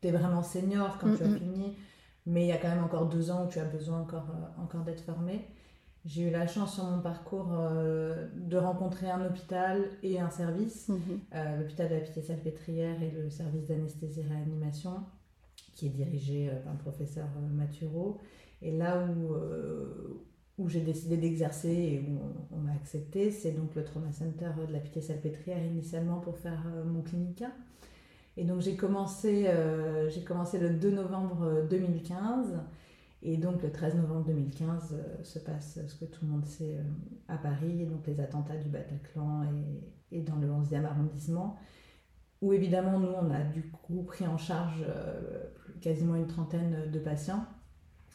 [0.00, 1.76] Tu es vraiment senior quand tu as fini,
[2.26, 4.62] mais il y a quand même encore deux ans où tu as besoin encore, euh,
[4.62, 5.48] encore d'être formé.
[6.06, 10.88] J'ai eu la chance sur mon parcours euh, de rencontrer un hôpital et un service,
[10.88, 10.98] mhm.
[11.34, 15.02] euh, l'hôpital de la Pitié-Salpêtrière et le service d'anesthésie-réanimation,
[15.74, 18.18] qui est dirigé euh, par le professeur Mathureau.
[18.60, 19.34] Et là où,
[20.56, 22.18] où j'ai décidé d'exercer et où
[22.50, 27.02] on, m'a accepté, c'est donc le Trauma Center de la Pitié-Salpêtrière initialement pour faire mon
[27.02, 27.50] clinica.
[28.38, 29.50] Et donc j'ai commencé,
[30.08, 32.54] j'ai commencé le 2 novembre 2015.
[33.26, 36.76] Et donc le 13 novembre 2015 euh, se passe ce que tout le monde sait
[36.76, 36.82] euh,
[37.26, 39.44] à Paris, donc les attentats du Bataclan
[40.12, 41.58] et, dans le 11e arrondissement,
[42.42, 45.42] où évidemment nous on a du coup pris en charge euh,
[45.80, 47.44] quasiment une trentaine de patients.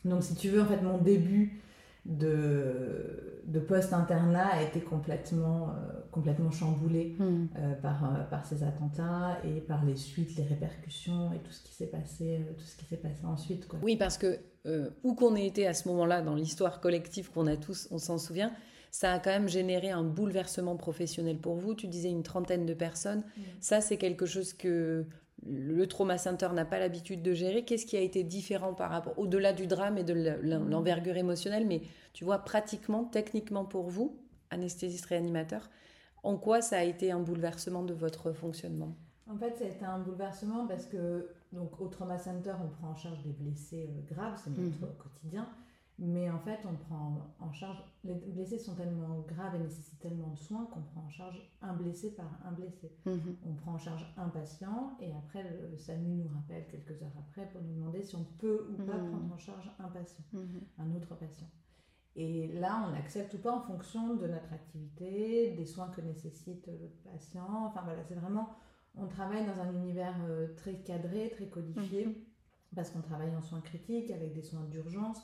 [0.06, 1.60] Donc si tu veux en fait mon début
[2.06, 5.74] de, de post-internat a été complètement, euh,
[6.12, 7.48] complètement chamboulé hmm.
[7.58, 11.64] euh, par, euh, par ces attentats et par les suites, les répercussions et tout ce
[11.64, 13.68] qui s'est passé, tout ce qui s'est passé ensuite.
[13.68, 13.80] Quoi.
[13.82, 14.40] Oui, parce que
[15.04, 18.20] où qu'on ait été à ce moment-là dans l'histoire collective qu'on a tous, on s'en
[18.20, 18.52] souvient,
[18.92, 21.74] ça a quand même généré un bouleversement professionnel pour vous.
[21.74, 23.24] Tu disais une trentaine de personnes.
[23.36, 23.42] Hmm.
[23.62, 25.08] Ça, c'est quelque chose que
[25.46, 27.64] le trauma center n'a pas l'habitude de gérer.
[27.64, 30.70] Qu'est-ce qui a été différent par rapport, au-delà du drame et de mm.
[30.70, 31.82] l'envergure émotionnelle, mais
[32.14, 35.70] tu vois, pratiquement, techniquement pour vous, anesthésiste réanimateur,
[36.24, 38.96] en quoi ça a été un bouleversement de votre fonctionnement?
[39.30, 42.90] En fait, ça a été un bouleversement parce que, donc, au trauma center, on prend
[42.90, 44.98] en charge des blessés euh, graves, c'est notre mm.
[44.98, 45.48] quotidien.
[46.02, 47.84] Mais en fait, on prend en charge.
[48.06, 51.74] Les blessés sont tellement graves et nécessitent tellement de soins qu'on prend en charge un
[51.74, 52.96] blessé par un blessé.
[53.06, 53.36] Mhm.
[53.46, 57.50] On prend en charge un patient et après, le, SAMU nous rappelle quelques heures après
[57.50, 59.10] pour nous demander si on peut ou pas mhm.
[59.10, 60.62] prendre en charge un patient, mhm.
[60.78, 61.48] un autre patient.
[62.16, 66.66] Et là, on accepte ou pas en fonction de notre activité, des soins que nécessite
[66.68, 67.66] le patient.
[67.66, 68.56] Enfin voilà, c'est vraiment.
[68.96, 72.26] On travaille dans un univers euh, très cadré, très codifié,
[72.74, 75.22] parce qu'on travaille en soins critiques avec des soins d'urgence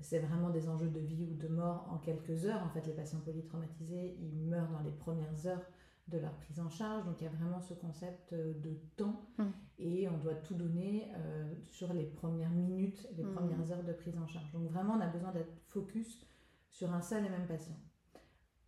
[0.00, 2.62] c'est vraiment des enjeux de vie ou de mort en quelques heures.
[2.62, 5.62] En fait, les patients polytraumatisés, ils meurent dans les premières heures
[6.08, 7.04] de leur prise en charge.
[7.04, 9.52] Donc il y a vraiment ce concept euh, de temps hum.
[9.78, 13.34] et on doit tout donner euh, sur les premières minutes, les hum.
[13.34, 14.50] premières heures de prise en charge.
[14.52, 16.26] Donc vraiment, on a besoin d'être focus
[16.70, 17.76] sur un seul et même patient.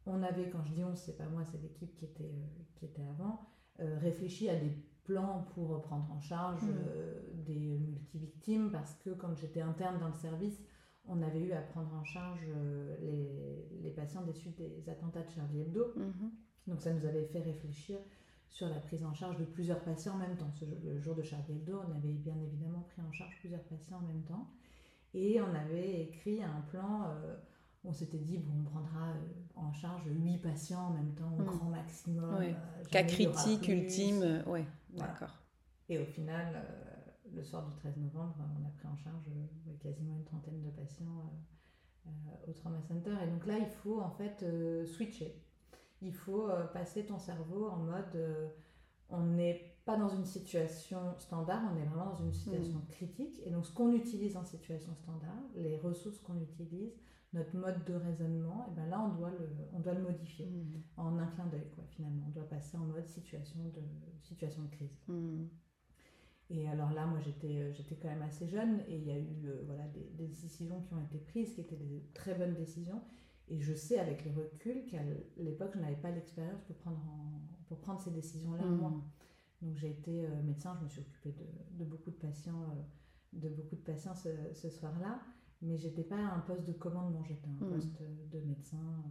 [0.07, 2.87] On avait, quand je dis on, c'est pas moi, c'est l'équipe qui était, euh, qui
[2.87, 3.47] était avant,
[3.79, 4.73] réfléchi à des
[5.05, 7.45] plans pour prendre en charge hum.
[7.45, 10.59] des multivictimes parce que quand j'étais interne dans le service,
[11.09, 12.97] on avait eu à prendre en charge euh,
[13.83, 15.93] les, patients des suites des attentats de Charlie Hebdo.
[15.97, 16.31] Mhm.
[16.67, 17.99] Donc ça nous avait fait réfléchir
[18.49, 20.53] sur la prise en charge de plusieurs patients en même temps.
[20.85, 24.07] le jour de Charlie Hebdo, on avait bien évidemment pris en charge plusieurs patients en
[24.07, 24.49] même temps.
[25.15, 27.37] Et on avait écrit un plan, euh,
[27.85, 29.15] on s'était dit, bon, on prendra euh,
[29.55, 31.47] en charge 8 patients en même temps, au mhm.
[31.47, 32.45] grand maximum.
[32.91, 34.61] Cas critique, ultime, oui,
[34.95, 35.43] d'accord.
[35.89, 36.63] Et au final,
[37.37, 40.71] le soir du 13 novembre, on a pris en charge euh, quasiment une trentaine de
[40.71, 41.31] patients
[42.07, 43.15] euh, euh, au Trauma Center.
[43.23, 44.45] Et donc là, il faut en fait
[44.87, 45.43] switcher.
[46.03, 48.53] Il faut passer ton cerveau en mode
[49.09, 52.87] on n'est pas dans une situation standard, on est vraiment dans une situation mm.
[52.89, 53.41] critique.
[53.45, 56.93] Et donc, ce qu'on utilise en situation standard, les ressources qu'on utilise,
[57.33, 60.83] notre mode de raisonnement, et ben là, on doit le, on doit le modifier mm.
[60.97, 62.25] en un clin d'œil, quoi, finalement.
[62.27, 63.83] On doit passer en mode situation de,
[64.23, 64.99] situation de crise.
[65.09, 65.47] Mm.
[66.49, 69.19] Et alors là, moi, j'étais, euh, j'étais quand même assez jeune et il y a
[69.19, 73.03] eu euh, voilà, des, décisions qui ont été prises, qui étaient des très bonnes décisions.
[73.49, 75.01] Et je sais avec le recul qu'à
[75.37, 77.03] l'époque, je n'avais pas l'expérience pour prendre,
[77.69, 78.77] pour prendre ces décisions-là mmh.
[78.77, 79.05] moi.
[79.63, 82.87] Donc j'ai été euh, médecin, je me suis occupée de, de beaucoup de patients,
[83.33, 85.21] de beaucoup de patients ce, soir-là,
[85.63, 87.71] mais j'étais pas à un poste de commandement, j'étais un mmh.
[87.71, 89.05] poste de médecin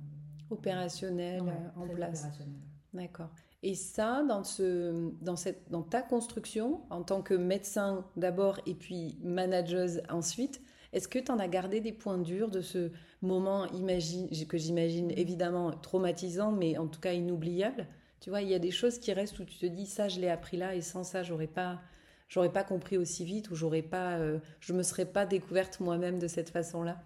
[0.49, 1.41] opérationnel
[1.75, 2.19] en place.
[2.19, 2.61] Opérationnel.
[2.95, 3.29] D'accord.
[3.63, 8.75] Et ça, dans, ce, dans, cette, dans ta construction, en tant que médecin d'abord et
[8.75, 10.61] puis manageuse ensuite,
[10.93, 15.71] Est-ce que tu en as gardé des points durs de ce moment que j'imagine évidemment
[15.71, 17.87] traumatisant, mais en tout cas inoubliable?
[18.21, 20.19] Tu vois, il y a des choses qui restent où tu te dis ça, je
[20.21, 21.81] l'ai appris là, et sans ça, j'aurais pas,
[22.29, 26.19] j'aurais pas compris aussi vite, ou j'aurais pas, euh, je me serais pas découverte moi-même
[26.19, 27.03] de cette façon-là?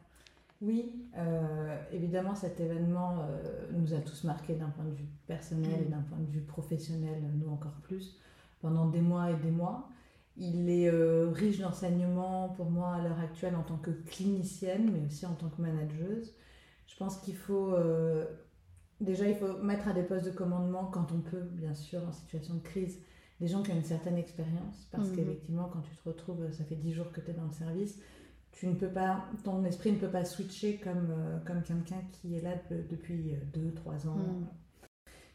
[0.62, 3.26] Oui, euh, évidemment, cet événement
[3.72, 5.92] nous a tous marqués d'un point de vue personnel et mm.
[5.92, 8.20] d'un point de vue professionnel, nous encore plus,
[8.62, 9.90] pendant des mois et des mois.
[10.42, 15.06] Il est euh, riche d'enseignements pour moi à l'heure actuelle en tant que clinicienne, mais
[15.06, 16.34] aussi en tant que manageuse.
[16.88, 18.26] Je pense qu'il faut euh,
[19.02, 22.14] déjà il faut mettre à des postes de commandement quand on peut, bien sûr, en
[22.14, 23.00] situation de crise,
[23.42, 25.16] des gens qui ont une certaine expérience, parce mhm.
[25.16, 28.00] qu'effectivement, quand tu te retrouves, ça fait dix jours que tu es dans le service,
[28.52, 32.36] tu ne peux pas, ton esprit ne peut pas switcher comme, euh, comme quelqu'un qui
[32.36, 32.56] est là
[32.90, 34.16] depuis deux, trois ans.
[34.18, 34.48] Mhm.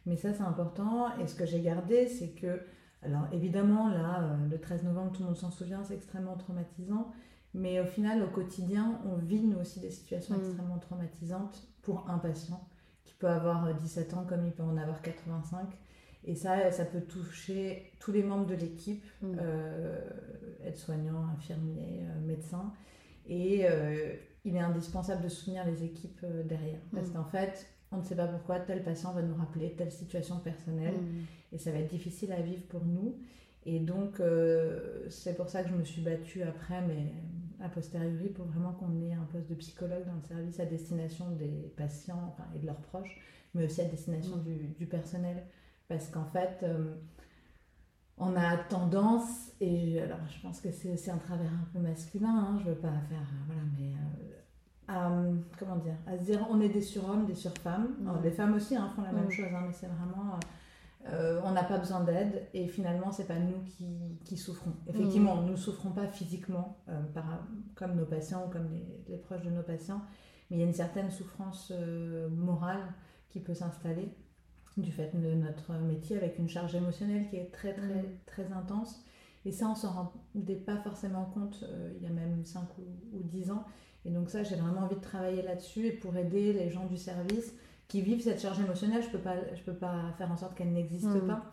[0.07, 1.16] Mais ça, c'est important.
[1.18, 2.61] Et ce que j'ai gardé, c'est que
[3.05, 7.12] alors évidemment, là, euh, le 13 novembre, tout le monde s'en souvient, c'est extrêmement traumatisant.
[7.53, 10.40] Mais au final, au quotidien, on vit nous aussi des situations mm.
[10.40, 12.66] extrêmement traumatisantes pour un patient
[13.05, 15.68] qui peut avoir 17 euh, ans comme il peut en avoir 85.
[16.27, 19.37] Et ça, ça peut toucher tous les membres de l'équipe, mm.
[19.40, 20.00] euh,
[20.64, 22.72] aides-soignants, infirmiers, médecins.
[23.29, 23.67] Et
[24.45, 26.81] il est indispensable de soutenir les équipes derrière.
[26.93, 27.13] Parce mm.
[27.15, 30.95] qu'en fait, on ne sait pas pourquoi tel patient va nous rappeler telle situation personnelle
[30.95, 31.55] mm.
[31.55, 33.17] et ça va être difficile à vivre pour nous.
[33.67, 37.13] Et donc, euh, c'est pour ça que je me suis battue après, mais
[37.65, 41.31] a posteriori, pour vraiment qu'on ait un poste de psychologue dans le service à destination
[41.31, 43.19] des patients et de leurs proches,
[43.55, 44.75] mais aussi à destination mm.
[44.77, 45.45] du, personnel.
[45.89, 46.95] Parce qu'en fait, euh,
[48.18, 52.29] on a tendance, et alors je pense que c'est aussi un travers un peu masculin,
[52.29, 54.35] hein, je veux pas faire, voilà, mais euh,
[54.88, 55.11] à,
[55.59, 57.96] comment dire, à se dire on est des surhommes, des surfemmes.
[58.22, 60.38] Les femmes aussi hein, font la même chose, hein, mais c'est vraiment.
[61.12, 64.72] Euh, on n'a pas besoin d'aide et finalement c'est pas nous qui, qui souffrons.
[64.87, 68.70] Effectivement, nous ne souffrons pas physiquement euh, par, comme nos patients ou comme
[69.07, 70.00] les, proches de nos patients,
[70.48, 72.94] mais il y a une certaine souffrance euh, morale
[73.29, 74.09] qui peut s'installer
[74.77, 79.05] du fait de notre métier avec une charge émotionnelle qui est très très très intense.
[79.47, 81.65] Et ça, on s'en rendait pas forcément compte
[81.97, 83.65] il y a même 5 ou, ou 10 ans.
[84.05, 86.97] Et donc ça, j'ai vraiment envie de travailler là-dessus et pour aider les gens du
[86.97, 87.55] service
[87.89, 90.55] qui vivent cette charge émotionnelle, je ne peux, pas, je peux pas faire en sorte
[90.55, 91.27] qu'elle n'existe mm.
[91.27, 91.45] pas,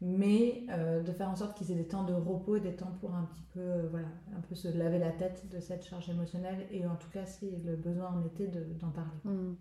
[0.00, 2.92] mais euh, de faire en sorte qu'ils aient des temps de repos et des temps
[3.00, 6.08] pour un petit peu, euh, voilà, un peu se laver la tête de cette charge
[6.08, 9.18] émotionnelle et en tout cas, si le besoin en était, d'en parler.
[9.24, 9.54] Mm.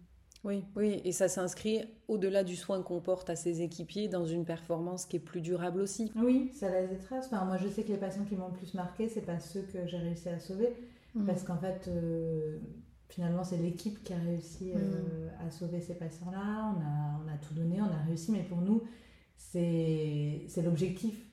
[0.45, 4.45] Oui, oui, et ça s'inscrit au-delà du soin qu'on porte à ses équipiers dans une
[4.45, 6.11] performance qui est plus durable aussi.
[6.15, 7.25] Oui, ça laisse des traces.
[7.25, 9.63] Enfin, moi, je sais que les patients qui m'ont le plus marqué, c'est pas ceux
[9.63, 10.73] que j'ai réussi à sauver,
[11.15, 11.25] Mm.
[11.25, 12.57] Parce qu'en fait, euh,
[13.09, 15.47] finalement, c'est l'équipe qui a réussi euh, mm.
[15.47, 16.75] à sauver ces patients-là.
[16.75, 18.83] On a, on a tout donné, on a réussi, mais pour nous,
[19.37, 21.25] c'est l'objectif.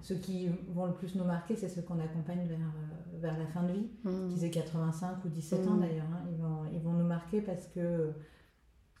[0.00, 3.46] Ceux qui vont le plus nous marquer, c'est ceux qu'on accompagne vers, euh, vers la
[3.46, 4.28] fin de vie, mmh.
[4.28, 6.06] qu'ils aient 85 ou 17 ans d'ailleurs.
[6.12, 6.24] Hein.
[6.30, 8.12] Ils, vont, ils vont nous marquer parce que,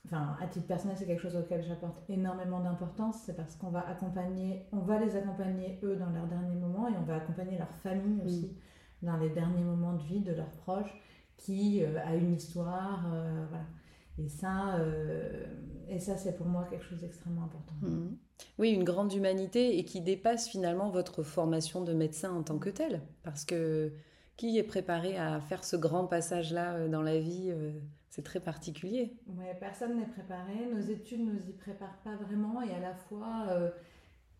[0.06, 3.22] enfin, à titre personnel, c'est quelque chose auquel j'apporte énormément d'importance.
[3.24, 6.92] C'est parce qu'on va accompagner, on va les accompagner eux dans leurs derniers moments et
[6.96, 8.56] on va accompagner leur famille aussi
[9.02, 10.94] dans les derniers moments de vie de leurs proches
[11.36, 13.06] qui euh, a une histoire.
[13.12, 13.64] Euh, voilà.
[14.18, 15.46] Et ça, euh,
[15.88, 17.74] et ça c'est pour moi quelque chose d'extrêmement important.
[17.82, 18.16] Mmh.
[18.58, 22.70] Oui, une grande humanité et qui dépasse finalement votre formation de médecin en tant que
[22.70, 23.02] tel.
[23.22, 23.92] Parce que
[24.36, 27.52] qui est préparé à faire ce grand passage-là dans la vie
[28.18, 29.12] C'est très particulier.
[29.60, 30.66] Personne n'est préparé.
[30.74, 32.60] Nos études ne nous y préparent pas vraiment.
[32.62, 33.46] Et à la fois,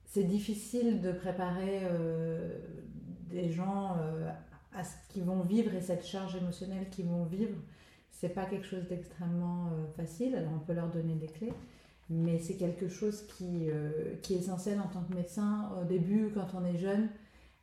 [0.05, 1.83] c'est difficile de préparer
[3.31, 3.95] des gens
[4.75, 7.57] à ce qu'ils vont vivre et cette charge émotionnelle qu'ils vont vivre,
[8.11, 10.35] c'est pas quelque chose d'extrêmement euh, facile.
[10.35, 11.53] Alors on peut leur donner des clés,
[12.11, 15.71] mais c'est quelque chose qui, euh, qui est essentiel en tant que médecin.
[15.81, 17.09] Au début, quand on est jeune,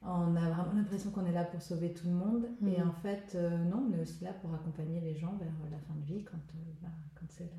[0.05, 2.47] on a vraiment l'impression qu'on est là pour sauver tout le monde.
[2.61, 2.89] Et mhm.
[2.89, 5.95] en fait, euh, non, on est aussi là pour accompagner les gens vers la fin
[5.95, 6.37] de vie quand,
[6.81, 6.89] bah,
[7.19, 7.49] quand c'est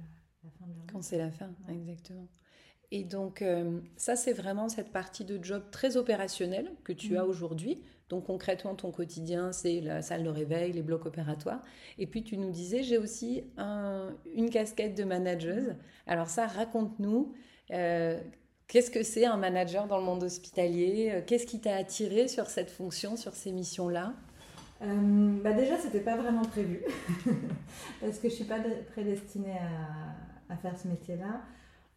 [0.44, 0.92] la, fin de leur vie.
[0.92, 2.28] Quand c'est la fin, exactement.
[2.92, 3.44] Et donc,
[3.96, 7.30] ça, c'est vraiment cette partie de job très opérationnelle que tu as mhm.
[7.30, 7.82] aujourd'hui.
[8.08, 11.64] Donc concrètement, ton quotidien, c'est la salle de réveil, les blocs opératoires.
[11.98, 13.42] Et puis tu nous disais, j'ai aussi
[14.36, 15.74] une casquette de manageuse.
[16.06, 17.34] Alors ça, raconte-nous,
[17.72, 18.20] euh,
[18.68, 21.22] qu'est-ce que c'est un manager dans le monde hospitalier?
[21.26, 24.14] Qu'est-ce qui t'a attiré sur cette fonction, sur ces missions-là?
[24.82, 26.82] Euh, bah déjà, c'était pas vraiment prévu
[28.00, 28.60] parce que je suis pas
[28.92, 31.42] prédestinée à, à faire ce métier-là.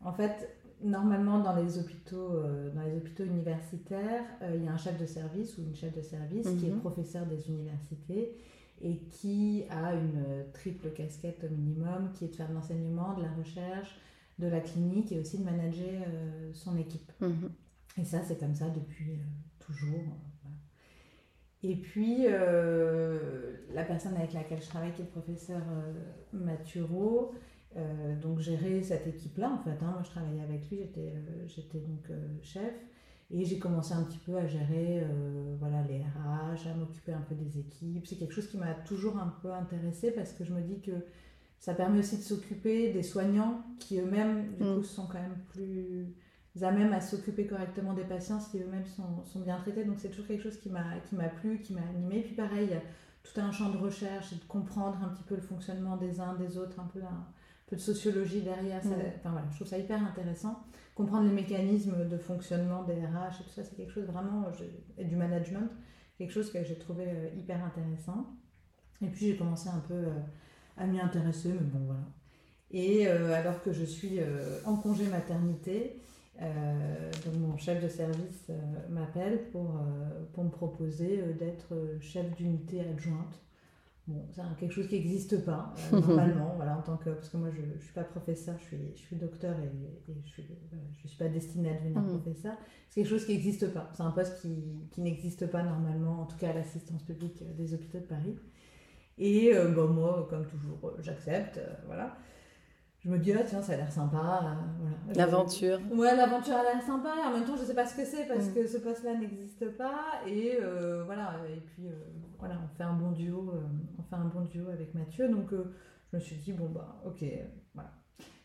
[0.04, 4.72] En fait, normalement, dans les hôpitaux, euh, dans les hôpitaux universitaires, euh, il y a
[4.72, 6.80] un chef de service ou une chef de service qui est mhm.
[6.80, 8.38] professeur des universités
[8.82, 13.24] et qui a une triple casquette au minimum, qui est de faire de l'enseignement, de
[13.24, 14.00] la recherche,
[14.40, 17.12] de la clinique et aussi de manager euh, son équipe.
[17.22, 17.52] Mhm.
[17.98, 19.20] Et ça, c'est comme ça depuis
[19.60, 20.18] toujours.
[21.62, 25.62] Et puis, la personne avec laquelle je travaille, qui est le professeur
[26.32, 27.34] Mathureau,
[28.22, 29.84] donc gérer cette équipe-là en fait.
[29.84, 29.92] Hein.
[29.92, 31.14] Moi je travaillais avec lui, j'étais,
[31.48, 32.10] j'étais donc
[32.42, 32.74] chef.
[33.32, 35.04] Et j'ai commencé un petit peu à gérer
[35.60, 38.08] voilà, les RH, à m'occuper un peu des équipes.
[38.08, 40.94] C'est quelque chose qui m'a toujours un peu intéressée parce que je me dis que
[41.60, 44.76] ça permet aussi de s'occuper des soignants qui eux-mêmes, du mm.
[44.76, 46.16] coup, sont quand même plus
[46.62, 49.86] à même à s'occuper correctement des patients si eux-mêmes sont, sont, bien traités.
[49.86, 52.22] Donc c'est toujours quelque chose qui m'a plu, qui m'a animé.
[52.22, 52.82] Puis pareil, il y a
[53.24, 56.36] tout un champ de recherche et de comprendre un petit peu le fonctionnement des uns,
[56.36, 57.28] des autres, un peu, un,
[57.68, 58.82] peu de sociologie derrière.
[58.82, 59.14] Ça, mm.
[59.18, 60.64] enfin, voilà, je trouve ça hyper intéressant.
[60.96, 64.48] Comprendre les mécanismes de fonctionnement des RH et tout ça, c'est quelque chose vraiment,
[64.98, 65.70] et du management,
[66.18, 68.36] quelque chose que j'ai trouvé euh, hyper intéressant.
[69.02, 70.12] Et puis j'ai commencé un peu euh,
[70.80, 72.02] à m'y intéresser, mais bon voilà.
[72.72, 74.20] Et euh, alors que je suis
[74.66, 76.02] en congé maternité,
[76.42, 78.56] euh, donc mon chef de service euh,
[78.90, 83.42] m'appelle pour, euh, pour me proposer d'être chef d'unité adjointe.
[84.08, 87.50] Bon, c'est quelque chose qui n'existe pas normalement, voilà, en tant que parce que moi
[87.52, 89.70] je ne suis pas professeur, je suis, je suis docteur et,
[90.08, 92.20] je ne suis, pas destinée à devenir mhm.
[92.20, 92.56] professeur.
[92.90, 93.92] C'est quelque chose qui n'existe pas.
[93.94, 97.74] C'est un poste qui, qui n'existe pas normalement, en tout cas à l'assistance publique des
[97.74, 98.36] hôpitaux de Paris.
[99.20, 102.18] Et bon, moi, comme toujours, j'accepte, voilà
[103.00, 104.58] je me dis, ah tiens, ça a l'air sympa.
[104.82, 105.80] Euh, l'aventure.
[105.92, 107.10] Ouais, l'aventure a l'air sympa.
[107.18, 108.54] Et en même temps, je ne sais pas ce que c'est parce mm.
[108.54, 110.22] que ce poste-là n'existe pas.
[110.28, 111.36] Et euh, voilà.
[111.50, 111.94] Et puis, euh,
[112.38, 113.54] voilà, on fait un bon duo.
[113.98, 115.30] on fait un bon duo avec Mathieu.
[115.30, 117.24] Donc, je me suis dit, bon, bah, ok,
[117.74, 117.92] voilà.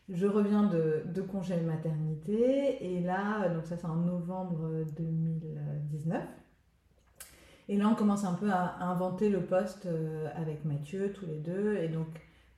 [0.07, 2.77] Je reviens de, de congé maternité.
[2.95, 6.23] Et là, donc ça, c'est en novembre 2019.
[7.67, 9.87] Et là, on commence un peu à, à inventer le poste
[10.35, 11.77] avec Mathieu, tous les deux.
[11.77, 12.07] Et donc,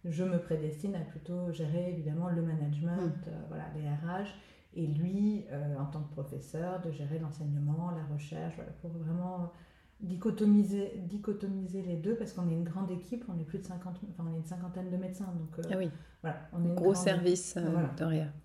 [0.10, 3.30] je me prédestine à plutôt gérer évidemment le management, hmm.
[3.30, 4.30] euh, voilà, les RH,
[4.76, 9.52] et lui, euh, en tant que professeur, de gérer l'enseignement, la recherche, voilà, pour vraiment
[10.00, 13.96] dichotomiser, dichotomiser les deux, parce qu'on est une grande équipe, on est plus de 50,
[14.12, 15.90] enfin on est une cinquantaine de médecins, donc euh, ah oui.
[16.22, 17.90] voilà, on est gros service voilà,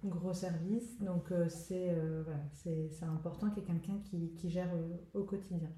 [0.02, 1.94] Gros service, donc c'est
[2.24, 4.70] voilà, important qu'il y ait quelqu'un qui, qui, gère
[5.12, 5.68] au quotidien.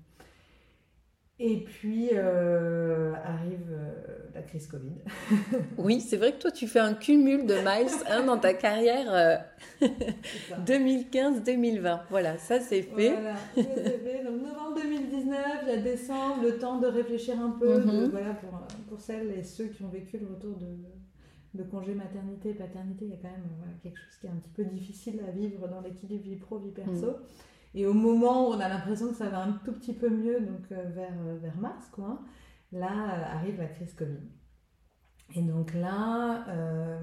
[1.41, 3.93] Et puis euh, arrive euh,
[4.35, 4.93] la crise Covid.
[5.79, 9.43] oui, c'est vrai que toi, tu fais un cumul de miles hein, dans ta carrière
[10.65, 11.87] 2015-2020.
[11.87, 13.11] Euh, voilà, ça c'est fait.
[13.11, 14.23] Voilà, c'est fait.
[14.23, 17.81] Donc novembre 2019, il y a décembre, le temps de réfléchir un peu.
[17.81, 18.11] Mhm.
[18.11, 18.51] voilà, pour,
[18.89, 20.69] pour, celles et ceux qui ont vécu le retour de,
[21.55, 24.31] de congé maternité et paternité, il y a quand même voilà, quelque chose qui est
[24.31, 27.09] un petit peu difficile à vivre dans l'équilibre vie pro, vie perso.
[27.09, 27.17] Mhm.
[27.75, 30.41] Et au moment où on a l'impression que ça va un tout petit peu mieux,
[30.41, 32.21] donc euh, vers, euh, vers mars, quoi,
[32.71, 34.21] là euh, arrive la crise Covid.
[35.35, 36.45] Et donc là,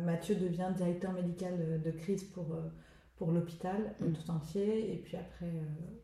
[0.06, 2.56] Mathieu devient directeur médical de, crise pour,
[3.18, 4.14] pour l'hôpital mm.
[4.14, 5.52] tout entier, et puis après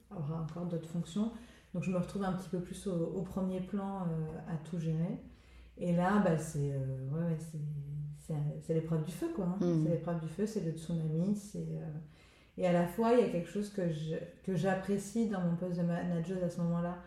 [0.10, 1.32] aura encore d'autres fonctions.
[1.74, 4.08] Donc je me retrouve un petit peu plus au, premier plan
[4.50, 5.22] à tout gérer.
[5.78, 7.38] Et là, bah, c'est ouais,
[8.62, 9.46] c'est l'épreuve du feu, quoi.
[9.46, 9.58] Hein.
[9.62, 9.84] Mm.
[9.84, 11.80] C'est l'épreuve du feu, c'est le tsunami, c'est
[12.58, 13.82] et à la fois, il y a quelque chose que,
[14.44, 16.98] que j'apprécie dans mon poste de manager à ce moment-là,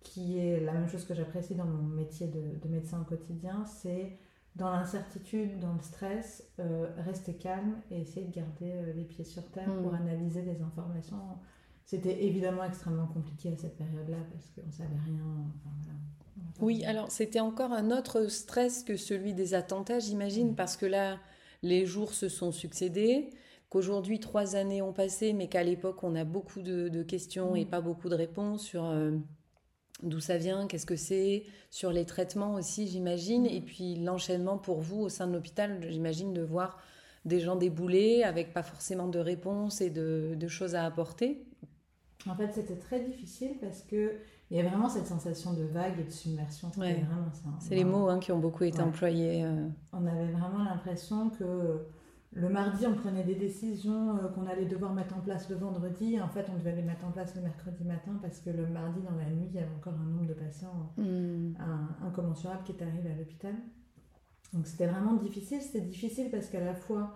[0.00, 4.18] qui est la même chose que j'apprécie dans mon métier de, médecin au quotidien, c'est
[4.54, 9.24] dans l'incertitude, dans le stress, euh, rester calme et essayer de garder euh, les pieds
[9.24, 9.96] sur terre pour hmm.
[9.96, 11.20] analyser les informations.
[11.84, 15.20] C'était évidemment extrêmement compliqué à cette période-là parce qu'on ne savait rien.
[16.60, 21.18] Oui, alors c'était encore un autre stress que celui des attentats, j'imagine, parce que là,
[21.62, 23.30] les jours se sont succédés
[23.68, 27.68] qu'aujourd'hui trois années ont passé, mais qu'à l'époque on a beaucoup de, questions et mm.
[27.68, 29.12] pas beaucoup de réponses sur euh,
[30.02, 33.46] d'où ça vient, qu'est-ce que c'est, sur les traitements aussi, j'imagine, mm.
[33.46, 36.78] et puis l'enchaînement pour vous au sein de l'hôpital, j'imagine, de voir
[37.24, 41.44] des gens débouler avec pas forcément de réponses et de, choses à apporter.
[42.28, 44.12] En fait, c'était très difficile parce que
[44.50, 46.70] il y a vraiment cette sensation de vague et de submersion.
[46.80, 46.94] Hein.
[47.58, 49.42] C'est les mots hein, qui ont beaucoup été employés.
[49.44, 49.66] Euh.
[49.92, 51.84] On avait vraiment l'impression que
[52.36, 56.20] le mardi, on prenait des décisions euh, qu'on allait devoir mettre en place le vendredi.
[56.20, 59.00] En fait, on devait les mettre en place le mercredi matin parce que le mardi,
[59.00, 61.54] dans la nuit, il y avait encore un nombre de patients hmm.
[62.04, 63.54] incommensurable qui est arrivé à l'hôpital.
[64.52, 65.62] Donc c'était vraiment difficile.
[65.62, 67.14] C'était difficile parce qu'à la fois,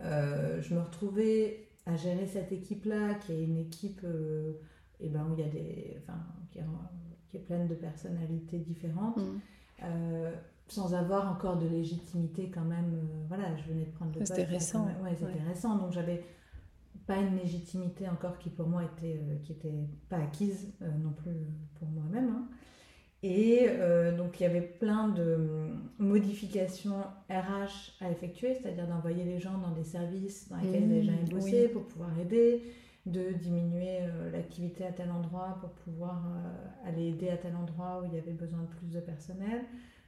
[0.00, 4.52] euh, je me retrouvais à gérer cette équipe-là, qui est une équipe euh,
[5.00, 6.18] eh ben, où il y a des, enfin,
[6.50, 6.58] qui,
[7.38, 9.16] est, pleine de personnalités différentes.
[9.16, 9.38] Hmm
[10.68, 12.92] sans avoir encore de légitimité quand même.
[12.94, 14.34] Euh, voilà, je venais de prendre le poste.
[14.34, 14.84] C'était récent.
[15.02, 15.76] Ouais, c'était récent.
[15.76, 16.22] Donc j'avais
[17.06, 19.72] pas une légitimité encore qui pour moi était, euh, qui était
[20.08, 21.32] pas acquise euh, non plus
[21.78, 22.28] pour moi-même.
[22.28, 22.48] Hein.
[23.24, 23.66] Et
[24.16, 29.58] donc il y avait plein de hum, modifications RH à effectuer, c'est-à-dire d'envoyer les gens
[29.58, 32.62] dans des services dans lesquels les gens aient bossé pour pouvoir aider,
[33.06, 36.22] de diminuer l'activité à tel endroit pour pouvoir
[36.84, 39.64] aller aider à tel endroit où il y avait besoin de plus de personnel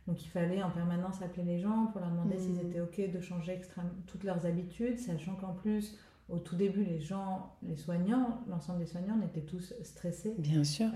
[0.07, 3.21] Donc il fallait en permanence appeler les gens pour leur demander s'ils étaient OK de
[3.21, 3.61] changer
[4.07, 5.97] toutes leurs habitudes, sachant qu'en plus,
[6.29, 10.35] au tout début, les gens, les soignants, l'ensemble des soignants, on était tous stressés.
[10.39, 10.89] Bien sûr.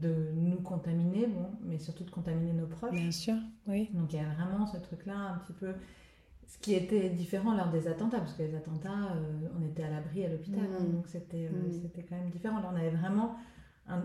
[0.00, 2.94] de nous contaminer, bon, mais surtout de contaminer nos proches.
[2.94, 3.36] Bien sûr,
[3.66, 3.90] oui.
[3.94, 5.74] Donc il y a vraiment ce truc-là un petit peu
[6.52, 9.90] ce qui était différent lors des attentats, parce que les attentats, euh, on était à
[9.90, 10.92] l'abri à l'hôpital, hein, mm.
[10.92, 11.72] donc c'était euh, mm.
[11.82, 12.60] c'était quand même différent.
[12.60, 13.36] Là, on avait vraiment
[13.88, 14.04] un,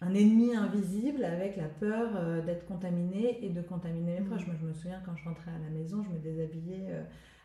[0.00, 4.26] un ennemi invisible avec la peur euh, d'être contaminé et de contaminer les mm.
[4.26, 4.46] proches.
[4.46, 6.92] Moi, je me souviens quand je rentrais à la maison, je me déshabillais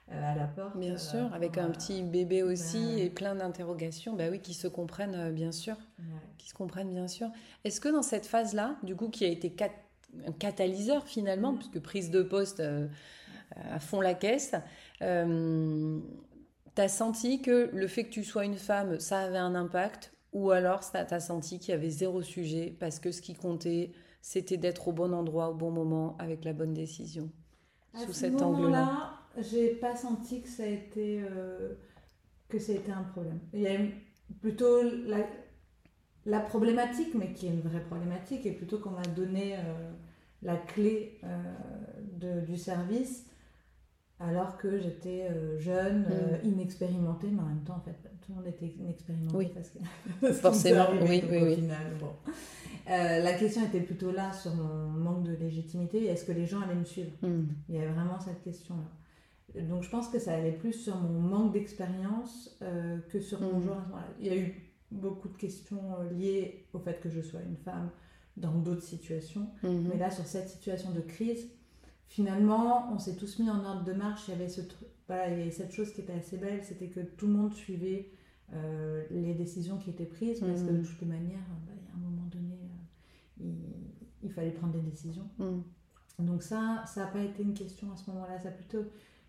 [0.10, 0.78] à la porte.
[0.78, 5.32] Bien sûr, avec un petit bébé aussi et plein d'interrogations, bah oui, qui se comprennent
[5.32, 5.78] bien sûr,
[6.38, 7.30] qui se comprennent bien sûr.
[7.64, 9.56] Est-ce que dans cette phase-là, du coup, qui a été
[10.28, 12.62] un catalyseur finalement, puisque prise de poste
[13.56, 14.56] à fond la caisse.
[15.02, 15.99] Euh,
[16.76, 20.51] t'as senti que le fait que tu sois une femme, ça avait un impact ou
[20.51, 24.88] alors t'as senti qu'il y avait zéro sujet parce que ce qui comptait, c'était d'être
[24.88, 27.29] au bon endroit, au bon moment, avec la bonne décision
[27.95, 31.73] Sous cet angle-là j'ai pas senti que ça a été euh,
[32.49, 33.39] que ça a été un problème.
[33.53, 33.79] Il y a
[34.41, 35.25] plutôt la,
[36.25, 39.91] la, problématique, mais qui est une vraie problématique, et plutôt qu'on m'a donné euh,
[40.41, 41.21] la clé
[42.19, 43.25] de, du service
[44.28, 46.47] alors que j'étais euh, jeune, euh, mm.
[46.47, 49.36] inexpérimentée, mais en même temps, en fait, tout le monde était inexpérimenté.
[49.36, 51.69] Oui, parce que, forcément, oui, oui, oui.
[52.89, 56.05] Euh, la question était plutôt là sur mon manque de légitimité.
[56.05, 57.11] Est-ce que les gens allaient me suivre?
[57.22, 57.43] Mm.
[57.69, 59.61] Il y avait vraiment cette question-là.
[59.63, 62.57] Donc je pense que ça allait plus sur mon manque d'expérience
[63.09, 63.63] que sur mon mm.
[63.63, 63.99] genre.
[64.19, 67.89] Il y a eu beaucoup de questions liées au fait que je sois une femme
[68.38, 69.47] dans d'autres situations.
[69.63, 69.88] Mm-hmm.
[69.89, 71.49] Mais là, sur cette situation de crise,
[72.12, 74.28] finalement, on s'est tous mis en ordre de marche.
[74.28, 77.34] Il y avait, ce, il cette chose qui était assez belle, c'était que tout le
[77.34, 78.12] monde suivait
[78.53, 80.84] euh, les décisions qui étaient prises, parce que de mm.
[80.84, 82.59] toutes les manières, euh, bah, à un moment donné,
[83.41, 83.45] euh,
[84.24, 85.30] il, fallait prendre des décisions.
[85.38, 85.62] Mm.
[86.20, 88.38] Donc ça, ça n'a pas été une question à ce moment-là.
[88.51, 88.84] Plutôt,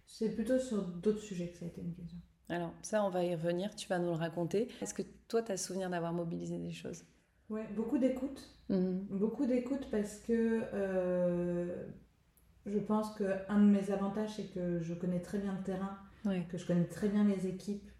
[0.04, 2.18] c'est plutôt sur d'autres sujets que ça a été une question.
[2.48, 4.66] Alors ça, on va y revenir, tu vas nous le raconter.
[4.80, 7.04] Est-ce que toi, tu as souvenir d'avoir mobilisé des choses?
[7.48, 8.42] Oui, beaucoup d'écoute.
[8.68, 8.98] Mm.
[9.08, 10.62] Beaucoup d'écoute parce que
[12.66, 15.98] je pense qu'un de mes avantages, c'est que je connais très bien le terrain,
[16.48, 17.90] que je connais très bien les équipes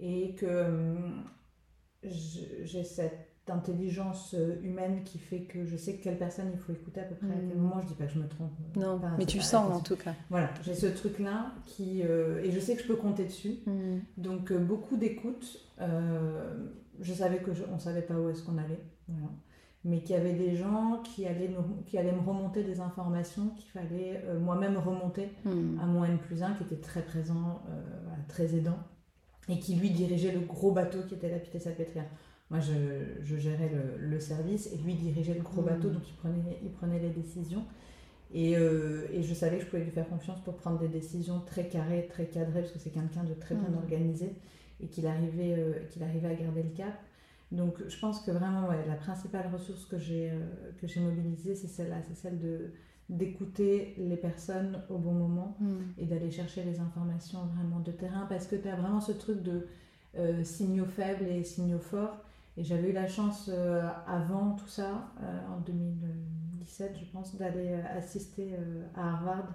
[0.00, 1.24] et que hum,
[2.02, 7.00] j'ai cette intelligence euh, humaine qui fait que je sais quelle personne il faut écouter
[7.00, 7.60] à peu près à quel mmh.
[7.60, 7.80] moment.
[7.80, 8.50] Je dis pas que je me trompe.
[8.76, 10.14] Non, mais tu sens en tout cas.
[10.28, 13.60] Voilà, j'ai ce truc-là qui euh, et je sais que je peux compter dessus.
[13.66, 13.98] Mmh.
[14.18, 15.64] Donc euh, beaucoup d'écoute.
[15.78, 18.82] je savais que on savait pas où est-ce qu'on allait.
[19.08, 19.32] Voilà
[19.88, 21.50] mais qu'il y avait des gens qui allaient,
[21.86, 25.80] qui allaient me remonter des informations qu'il fallait euh, moi-même remonter hmm.
[25.80, 27.80] à mon N plus 1 qui était très présent, euh,
[28.28, 28.78] très aidant,
[29.48, 32.04] et qui lui dirigeait le gros bateau qui était la Pité Salpêtrière.
[32.50, 32.72] Moi, je,
[33.22, 35.66] je gérais le, le, service et lui dirigeait le gros hmm.
[35.66, 37.64] bateau, donc il prenait, il prenait les décisions.
[38.34, 41.40] Et, euh, et, je savais que je pouvais lui faire confiance pour prendre des décisions
[41.46, 43.78] très carrées, très cadrées, parce que c'est quelqu'un de très bien hmm.
[43.78, 44.34] organisé
[44.82, 46.92] et qu'il arrivait, qu'il arrivait à garder le cap.
[47.50, 51.68] Donc je pense que vraiment la principale ressource que j'ai euh, que j'ai mobilisée, c'est
[51.68, 52.72] celle-là, c'est celle de
[53.08, 55.78] d'écouter les personnes au bon moment hmm.
[55.96, 59.42] et d'aller chercher les informations vraiment de terrain parce que tu as vraiment ce truc
[59.42, 59.66] de
[60.18, 62.18] euh, signaux faibles et signaux forts.
[62.58, 65.12] Et j'avais eu la chance euh, avant tout ça,
[65.48, 68.56] en 2017 je pense, d'aller assister
[68.94, 69.54] à Harvard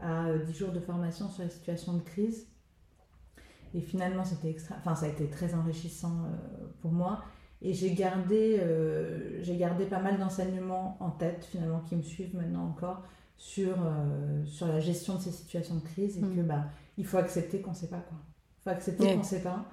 [0.00, 2.46] à 10 jours de formation sur la situation de crise.
[3.74, 4.76] Et finalement, c'était extra...
[4.78, 7.22] enfin, ça a été très enrichissant euh, pour moi.
[7.60, 12.36] Et j'ai gardé, euh, j'ai gardé pas mal d'enseignements en tête, finalement, qui me suivent
[12.36, 13.02] maintenant encore,
[13.36, 16.18] sur, euh, sur la gestion de ces situations de crise.
[16.18, 16.36] Et mm.
[16.36, 16.66] que bah,
[16.96, 18.18] il faut accepter qu'on ne sait pas quoi.
[18.58, 19.64] Il faut accepter qu'on ne sait pas,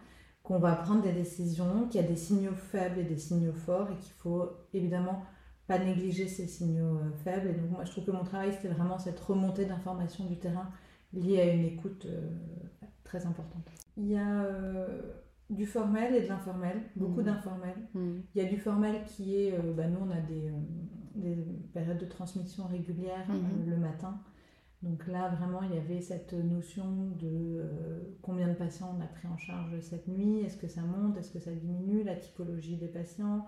[0.44, 3.90] qu'on va prendre des décisions, qu'il y a des signaux faibles et des signaux forts,
[3.92, 5.24] et qu'il faut évidemment
[5.68, 7.50] pas négliger ces signaux faibles.
[7.50, 10.70] Et donc, moi, je trouve que mon travail, c'était vraiment cette remontée d'informations du terrain
[11.14, 12.08] liée à une écoute
[13.04, 13.72] très importante.
[13.98, 15.02] Il y a euh,
[15.50, 17.26] du formel et de l'informel, beaucoup mmh.
[17.26, 17.76] d'informel.
[17.94, 18.12] Mmh.
[18.34, 20.52] Il y a du formel qui est, euh, bah, nous on a des, euh,
[21.16, 21.36] des,
[21.74, 23.70] périodes de transmission régulières mmh.
[23.70, 24.20] le matin.
[24.84, 27.64] Donc là, vraiment, il y avait cette notion de
[28.22, 31.32] combien de patients on a pris en charge cette nuit, est-ce que ça monte, est-ce
[31.32, 33.48] que ça diminue, la typologie des patients.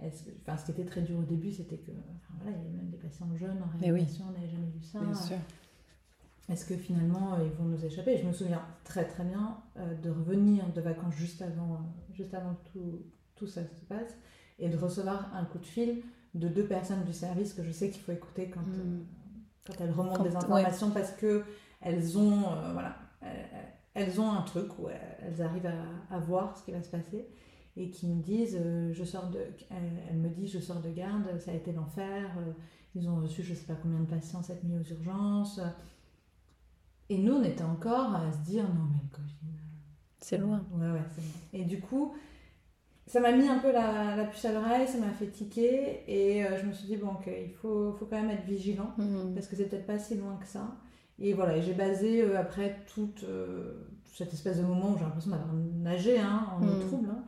[0.00, 2.66] Est-ce enfin, ce qui était très dur au début, c'était que, enfin, voilà, il y
[2.66, 5.00] avait même des patients jeunes en réanimation, on n'avait jamais vu ça.
[5.00, 5.38] Bien sûr
[6.48, 8.18] est-ce que finalement euh, ils vont nous échapper?
[8.18, 12.34] Je me souviens très très bien euh, de revenir de vacances juste avant, euh, juste
[12.34, 13.02] avant que tout,
[13.34, 14.16] tout, ça se passe
[14.58, 16.02] et de recevoir un coup de fil
[16.34, 19.04] de deux personnes du service que je sais qu'il faut écouter quand, hmm.
[19.66, 21.44] quand elles remontent des informations parce que
[21.80, 22.42] elles ont,
[22.72, 22.96] voilà,
[23.94, 27.28] elles, ont un truc où elles arrivent à, à, voir ce qui va se passer
[27.76, 28.58] et qui me disent
[28.92, 29.40] je sors de
[29.70, 32.30] elle, me dit je sors de garde ça a été l'enfer
[32.94, 35.60] ils ont reçu je sais pas combien de patients cette nuit aux urgences.
[37.08, 39.32] Et nous, on était encore à se dire non, mais le Covid.
[40.18, 40.64] C'est loin.
[40.72, 41.30] Ouais, ouais, c'est loin.
[41.52, 42.14] Et du coup,
[43.06, 46.02] ça m'a mis un peu la, la puce à l'oreille, ça m'a fait tiquer.
[46.08, 48.92] Et euh, je me suis dit, bon, ok, il faut, faut quand même être vigilant,
[48.98, 49.34] Mhm.
[49.34, 50.76] parce que c'est peut-être pas si loin que ça.
[51.18, 55.04] Et voilà, et j'ai basé euh, après toute euh, cette espèce de moment où j'ai
[55.04, 56.80] l'impression d'avoir nagé hein, en eau Mhm.
[56.80, 57.24] trouble, hein,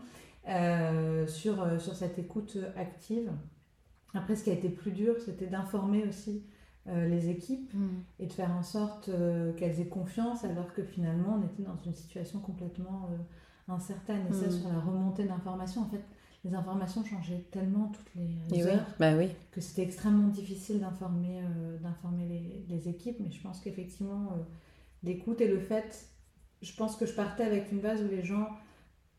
[0.48, 3.30] euh, sur, euh, sur cette écoute active.
[4.14, 6.48] Après, ce qui a été plus dur, c'était d'informer aussi euh,
[6.86, 8.02] les équipes Mhm.
[8.18, 11.76] et de faire en sorte euh, qu'elles aient confiance alors que finalement on était dans
[11.84, 14.26] une situation complètement euh, incertaine.
[14.30, 14.50] Et ça, Mhm.
[14.52, 16.02] sur la remontée d'informations, en fait,
[16.44, 19.28] les informations changeaient tellement toutes les Et oui, heures bah oui.
[19.50, 23.18] que c'était extrêmement difficile d'informer euh, d'informer les, les équipes.
[23.20, 24.42] Mais je pense qu'effectivement, euh,
[25.02, 26.06] l'écoute et le fait,
[26.62, 28.48] je pense que je partais avec une base où les gens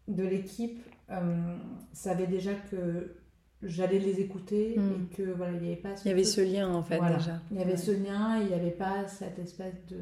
[0.08, 0.82] de l'équipe
[1.12, 1.58] euh,
[1.94, 3.16] savaient déjà que
[3.62, 6.74] j'allais les écouter et que voilà, il n'y avait pas Il y avait ce lien
[6.74, 7.18] en fait voilà.
[7.18, 7.42] déjà.
[7.52, 7.78] il y avait Ouais.
[7.78, 9.98] ce lien, il n'y avait pas cette espèce de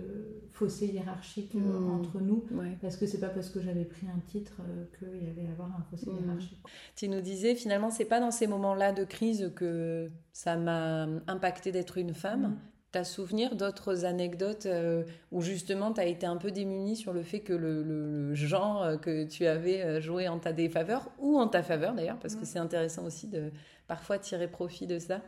[0.51, 1.91] fossé hiérarchique euh, Mm.
[1.99, 2.45] entre nous.
[2.51, 2.77] Ouais.
[2.81, 5.51] Parce que c'est pas parce que j'avais pris un titre euh, qu'il y avait à
[5.51, 6.17] avoir un fossé Mm.
[6.25, 6.59] hiérarchique.
[6.95, 11.71] Tu nous disais finalement c'est pas dans ces moments-là de crise que ça m'a impacté
[11.71, 12.57] d'être une femme.
[12.97, 17.21] T'as souvenir d'autres anecdotes euh, où justement tu as été un peu démunie sur le
[17.21, 21.11] fait que le, le- le genre euh, que tu avais euh, joué en ta défaveur
[21.19, 23.51] ou en ta faveur d'ailleurs parce que c'est intéressant aussi de
[23.87, 25.21] parfois tirer profit de ça.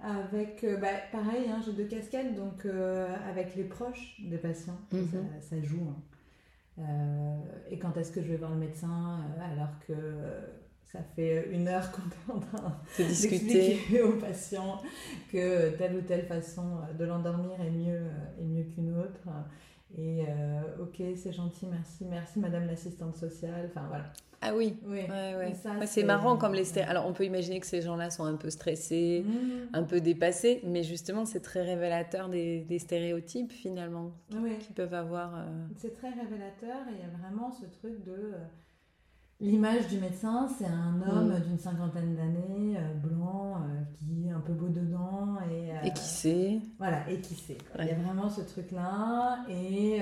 [0.00, 4.78] Avec, euh, bah, pareil, hein, j'ai deux casquettes, donc euh, avec les proches des patients,
[4.90, 5.04] Mhm.
[5.12, 5.86] ça, ça joue.
[6.78, 7.36] hein.
[7.70, 9.20] Et quand est-ce que je vais voir le médecin
[9.52, 9.92] alors que
[10.92, 13.78] ça fait une heure qu'on est en train De discuter.
[14.02, 14.80] aux patients
[15.32, 18.00] que telle ou telle façon de l'endormir est mieux,
[18.40, 19.28] est mieux qu'une autre.
[19.96, 23.70] Et euh, ok, c'est gentil, merci, merci madame l'assistante sociale.
[23.70, 24.04] Enfin voilà.
[24.42, 24.76] Ah oui.
[24.86, 25.00] Oui.
[25.08, 25.54] Ouais,
[25.86, 26.82] c'est marrant comme les sté-.
[26.82, 29.70] Alors on peut imaginer que ces gens-là sont un peu stressés, Mmh.
[29.72, 34.58] un peu dépassés, mais justement c'est très révélateur des, des stéréotypes finalement Oui.
[34.58, 35.34] qu'ils peuvent avoir.
[35.36, 38.36] euh, C'est très révélateur et il y a vraiment ce truc de euh,
[39.40, 41.40] l'image du médecin, c'est un homme Mm.
[41.48, 45.92] d'une cinquantaine d'années, euh, blanc, euh, qui est un peu beau dedans et, euh, Et
[45.92, 47.58] qui sait voilà et qui sait.
[47.78, 49.96] Il y a vraiment ce truc là et,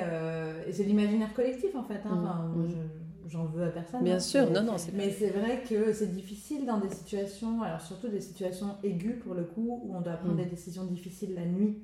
[0.66, 2.00] et c'est l'imaginaire collectif en fait.
[2.04, 2.14] hein.
[2.14, 2.68] Mm, Enfin, mm.
[2.68, 4.04] je- j'en veux à personne.
[4.04, 4.20] Bien hein.
[4.20, 8.08] sûr, Mais- non, non, mais c'est vrai que c'est difficile dans des situations, alors surtout
[8.08, 11.78] des situations aiguës pour le coup, où on doit prendre des décisions difficiles la nuit,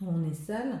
[0.00, 0.78] où on est seul.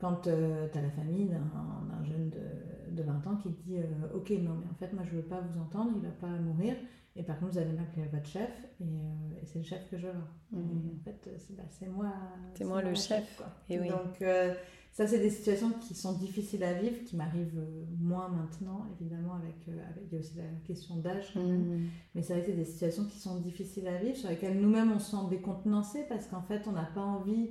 [0.00, 4.16] Quand tu as la famille d'un jeune de, de 20 ans qui te dit euh,
[4.16, 6.74] Ok, non, mais en fait, moi je veux pas vous entendre, il va pas mourir.
[7.16, 9.96] Et par contre, vous allez m'appeler votre chef, et, euh, et c'est le chef que
[9.96, 10.12] je veux.
[10.50, 10.60] Mhm.
[10.60, 12.12] Et en fait, c'est bah, c'est moi.
[12.54, 13.36] C'est moi le chef.
[13.36, 13.46] quoi.
[13.68, 13.88] Et oui.
[13.88, 14.52] Donc, euh,
[14.94, 19.34] ça, c'est des situations qui sont difficiles à vivre, qui m'arrivent euh, moins maintenant, évidemment,
[19.34, 20.04] avec, euh, avec.
[20.06, 21.78] Il y a aussi la question d'âge quand même.
[21.78, 21.88] Mm.
[22.14, 25.10] Mais que c'est des situations qui sont difficiles à vivre, sur lesquelles nous-mêmes on se
[25.10, 27.50] sent décontenancés parce qu'en fait on n'a pas envie.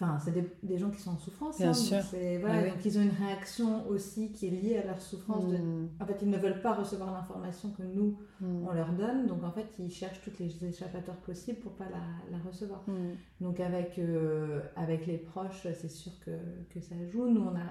[0.00, 1.58] Enfin, c'est des, des gens qui sont en souffrance.
[1.58, 1.96] Bien hein, sûr.
[1.96, 2.70] Donc, c'est- voilà, oui.
[2.70, 5.48] donc ils ont une réaction aussi qui est liée à leur souffrance.
[5.48, 5.56] De...
[5.56, 5.88] Mm.
[6.00, 8.66] En fait, ils ne veulent pas recevoir l'information que nous Mm.
[8.68, 9.26] on leur donne.
[9.26, 12.84] Donc en fait, ils cherchent toutes les échappatoires possibles pour pas la, la recevoir.
[12.86, 13.14] Mm.
[13.40, 16.30] Donc avec, euh, avec les proches, c'est sûr que,
[16.72, 17.26] que ça joue.
[17.28, 17.66] Nous, on a,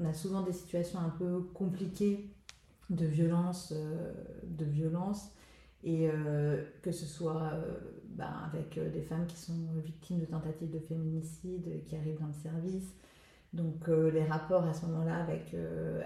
[0.00, 2.32] on a souvent des situations un peu compliquées
[2.90, 4.12] de violence, euh,
[4.44, 5.32] de violence
[5.82, 7.78] et euh, que ce soit euh,
[8.10, 12.26] ben, avec euh, des femmes qui sont victimes de tentatives de féminicide, qui arrivent dans
[12.26, 12.94] le service.
[13.52, 15.56] Donc les rapports à ce moment-là avec,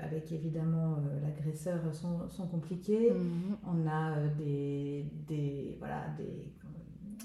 [0.03, 3.11] avec évidemment l'agresseur sont, sont compliqués.
[3.11, 3.57] Mm.
[3.67, 6.55] On a des, des, voilà, des,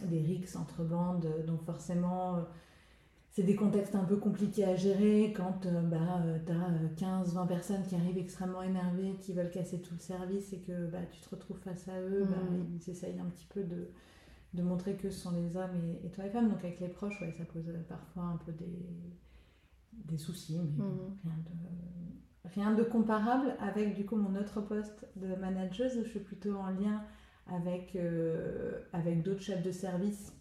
[0.10, 2.40] des rixes entre bandes, donc forcément,
[3.40, 7.84] c'est des contextes un peu compliqués à gérer quand euh, bah, tu as 15-20 personnes
[7.88, 11.30] qui arrivent extrêmement énervées, qui veulent casser tout le service et que bah, tu te
[11.30, 12.66] retrouves face à eux, bah, Mhm.
[12.76, 13.92] ils essayent un petit peu de,
[14.56, 16.50] de montrer que ce sont les hommes et, et toi les femmes.
[16.50, 18.68] Donc avec les proches, ouais, ça pose euh, parfois un peu des,
[19.94, 21.20] des soucis, mais Mhm.
[21.24, 26.10] rien de rien de comparable avec du coup mon autre poste de manageuse où je
[26.10, 27.04] suis plutôt en lien
[27.48, 30.34] avec, euh, avec d'autres chefs de service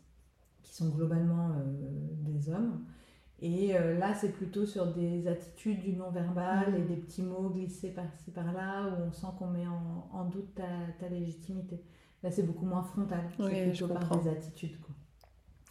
[0.68, 1.74] qui sont globalement euh,
[2.20, 2.84] des hommes.
[3.40, 7.90] Et euh, là, c'est plutôt sur des attitudes du non-verbal et des petits mots glissés
[7.90, 10.64] par-ci par-là où on sent qu'on met en, en doute ta,
[10.98, 11.80] ta légitimité.
[12.22, 13.20] Là, c'est beaucoup moins frontal.
[13.38, 14.16] Oui, je plutôt par comprends.
[14.24, 14.78] des attitudes.
[14.80, 14.94] Quoi.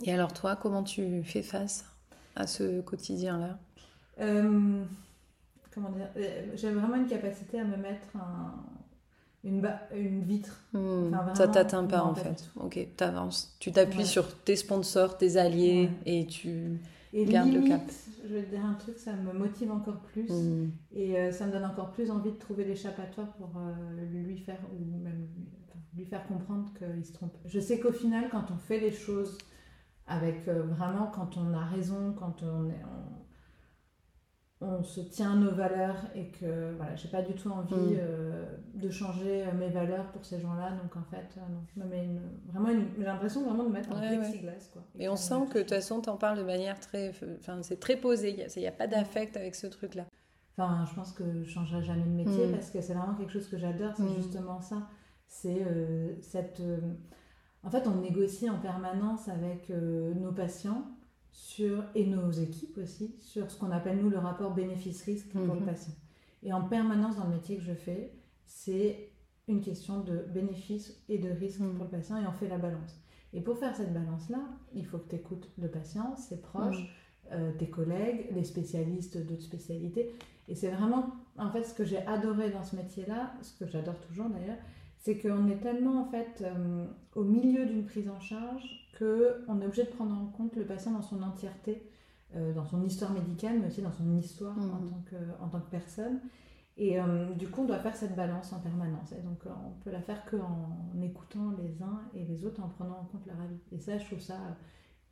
[0.05, 1.85] Et alors toi, comment tu fais face
[2.37, 3.59] à ce quotidien-là?
[4.21, 4.83] Euh,
[5.73, 6.07] comment dire?
[6.15, 8.63] Euh, J'ai vraiment une capacité à me mettre un-
[9.43, 9.61] une,
[9.95, 10.61] une vitre.
[10.73, 12.49] Hmm, Enfin, Ça t'atteint pas en fait.
[12.59, 13.55] Ok, t'avances.
[13.59, 14.03] Tu t'appuies Ouais.
[14.05, 16.19] sur tes sponsors, tes alliés Ouais.
[16.19, 16.79] et tu.
[17.13, 17.81] Et Garde le limite, cap.
[18.27, 20.29] je vais te dire un truc, ça me motive encore plus.
[20.29, 20.69] Hmm.
[20.93, 24.59] Et euh, ça me donne encore plus envie de trouver l'échappatoire pour euh, lui faire,
[24.73, 25.27] ou même
[25.95, 27.33] lui, faire comprendre qu'il se trompe.
[27.45, 29.38] Je sais qu'au final, quand on fait les choses
[30.05, 33.26] avec vraiment quand on a raison, quand on est on
[34.59, 37.97] se tient à nos valeurs et que voilà, j'ai pas du tout envie mm.
[37.99, 40.71] euh, de changer euh, mes valeurs pour ces gens-là.
[40.71, 42.09] Donc en fait, euh, non, je me mets
[42.51, 44.69] vraiment j'ai l'impression vraiment de mettre un plexiglas.
[44.73, 47.13] Quoi, et, on sent que de toute façon, tu en parles de manière très.
[47.39, 50.05] Enfin, c'est très posé, il n'y a, pas d'affect avec ce truc-là.
[50.57, 52.51] Enfin, je pense que je changerai jamais de métier mm.
[52.51, 54.15] parce que c'est vraiment quelque chose que j'adore, c'est mm.
[54.15, 54.87] justement ça.
[55.27, 55.65] C'est
[56.21, 56.61] cette.
[57.61, 60.83] en fait, on négocie en permanence avec nos patients
[61.32, 65.59] sur, et nos équipes aussi, sur ce qu'on appelle nous le rapport bénéfice-risque pour le
[65.59, 65.65] mhm.
[65.65, 65.93] patient.
[66.43, 68.13] Et en permanence dans le métier que je fais,
[68.45, 69.09] c'est
[69.47, 71.75] une question de bénéfice et de risque mhm.
[71.75, 72.99] pour le patient et on fait la balance.
[73.34, 74.39] Et pour faire cette balance-là,
[74.73, 76.88] il faut que tu écoutes le patient, ses proches, mhm.
[77.34, 80.15] euh, tes collègues, les spécialistes d'autres spécialités.
[80.47, 83.99] Et c'est vraiment, en fait, ce que j'ai adoré dans ce métier-là, ce que j'adore
[83.99, 84.57] toujours d'ailleurs,
[84.99, 89.65] c'est qu'on est tellement en fait euh, au milieu d'une prise en charge qu'on est
[89.65, 91.89] obligé de prendre en compte le patient dans son entièreté,
[92.35, 94.89] euh, dans son histoire médicale, mais aussi dans son histoire en, mhm.
[94.89, 96.19] tant que, en tant que personne.
[96.77, 99.11] Et euh, du coup, on doit faire cette balance en permanence.
[99.11, 102.99] Et donc, on peut la faire qu'en écoutant les uns et les autres, en prenant
[102.99, 103.59] en compte leur avis.
[103.71, 104.57] Et ça, je trouve ça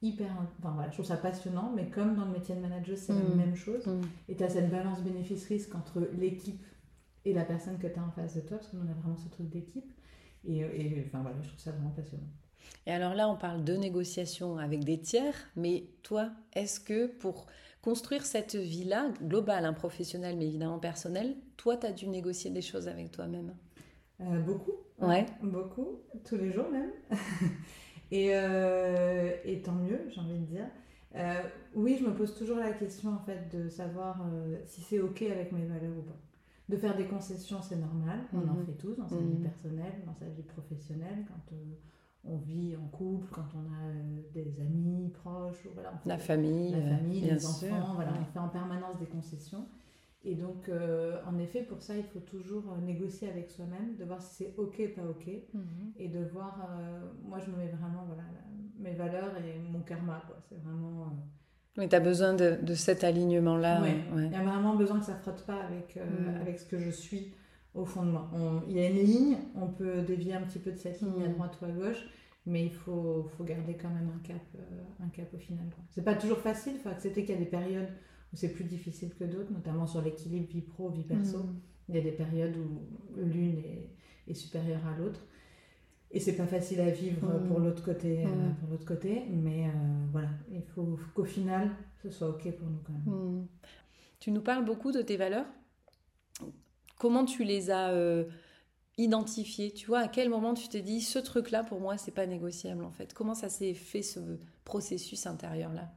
[0.02, 0.30] hyper.
[0.60, 3.20] Enfin, voilà, je trouve ça passionnant, mais comme dans le métier de manager, c'est la
[3.20, 3.36] mhm.
[3.36, 3.86] même chose.
[3.88, 4.02] Mhm.
[4.30, 6.64] Et tu as cette balance bénéfice-risque entre l'équipe
[7.24, 9.30] et la personne que tu as en face de toi, parce qu'on a vraiment ce
[9.30, 9.92] truc d'équipe.
[10.44, 12.28] Et, et, enfin, voilà, je trouve ça vraiment passionnant.
[12.88, 17.48] Et alors là, on parle de négociation avec des tiers, mais toi, est-ce que pour
[17.82, 22.62] construire cette vie-là, globale, hein, professionnelle, mais évidemment personnelle, toi, tu as dû négocier des
[22.62, 23.54] choses avec toi-même?
[24.22, 24.74] Euh, Beaucoup.
[25.00, 25.26] Ouais.
[25.42, 26.92] Beaucoup, tous les jours même.
[28.12, 30.68] et, euh, et, tant mieux, j'ai envie de dire.
[31.16, 31.42] Euh,
[31.74, 34.22] oui, je me pose toujours la question en fait de savoir
[34.66, 36.18] si c'est ok avec mes valeurs ou pas.
[36.68, 38.66] De faire des concessions, c'est normal, on en mhm.
[38.66, 39.44] fait tous dans sa vie mhm.
[39.44, 41.56] personnelle, dans sa vie professionnelle, quand
[42.28, 46.78] on vit en couple, quand on a euh, des amis proches, voilà, la famille, la
[46.78, 49.68] euh, famille les enfants, voilà, on fait en permanence des concessions.
[50.24, 54.22] Et donc, euh, en effet, pour ça, il faut toujours négocier avec soi-même, de voir
[54.24, 55.94] si c'est OK, pas OK, mhm.
[55.98, 56.68] et de voir,
[57.24, 58.24] moi je me mets vraiment, voilà,
[58.80, 60.38] mes valeurs et mon karma, quoi.
[60.50, 61.16] C'est vraiment...
[61.78, 63.82] Oui, tu as besoin de, de cet alignement-là.
[63.82, 63.98] Ouais.
[64.16, 66.42] Il y a vraiment besoin que ça frotte pas avec, mhm.
[66.42, 67.34] avec ce que je suis
[67.76, 68.30] au fond de moi.
[68.68, 71.28] il y a une ligne, on peut dévier un petit peu de cette ligne à
[71.28, 71.34] mm.
[71.34, 72.06] droite ou à gauche,
[72.46, 75.66] mais il faut, faut garder quand même un cap, euh, un cap au final.
[75.90, 77.90] C'est pas toujours facile, il faut accepter qu'il y a des périodes
[78.34, 81.40] où c'est plus difficile que d'autres, notamment sur l'équilibre vie pro, vie perso.
[81.40, 81.56] Mm.
[81.90, 83.90] Il y a des périodes où l'une est,
[84.28, 85.20] est, supérieure à l'autre.
[86.12, 87.48] Et c'est pas facile à vivre mm.
[87.48, 89.72] pour l'autre côté, euh, pour l'autre côté, mais euh,
[90.12, 91.72] voilà, il faut, faut qu'au final,
[92.02, 93.48] ce soit ok pour nous quand même.
[94.20, 95.46] Tu nous parles beaucoup de tes valeurs?
[96.98, 98.26] Comment tu les as euh,
[98.98, 102.26] identifiées Tu vois, à quel moment tu t'es dit ce truc-là pour moi c'est pas
[102.26, 103.14] négociable en fait?
[103.14, 104.20] Comment ça s'est fait ce
[104.64, 105.92] processus intérieur là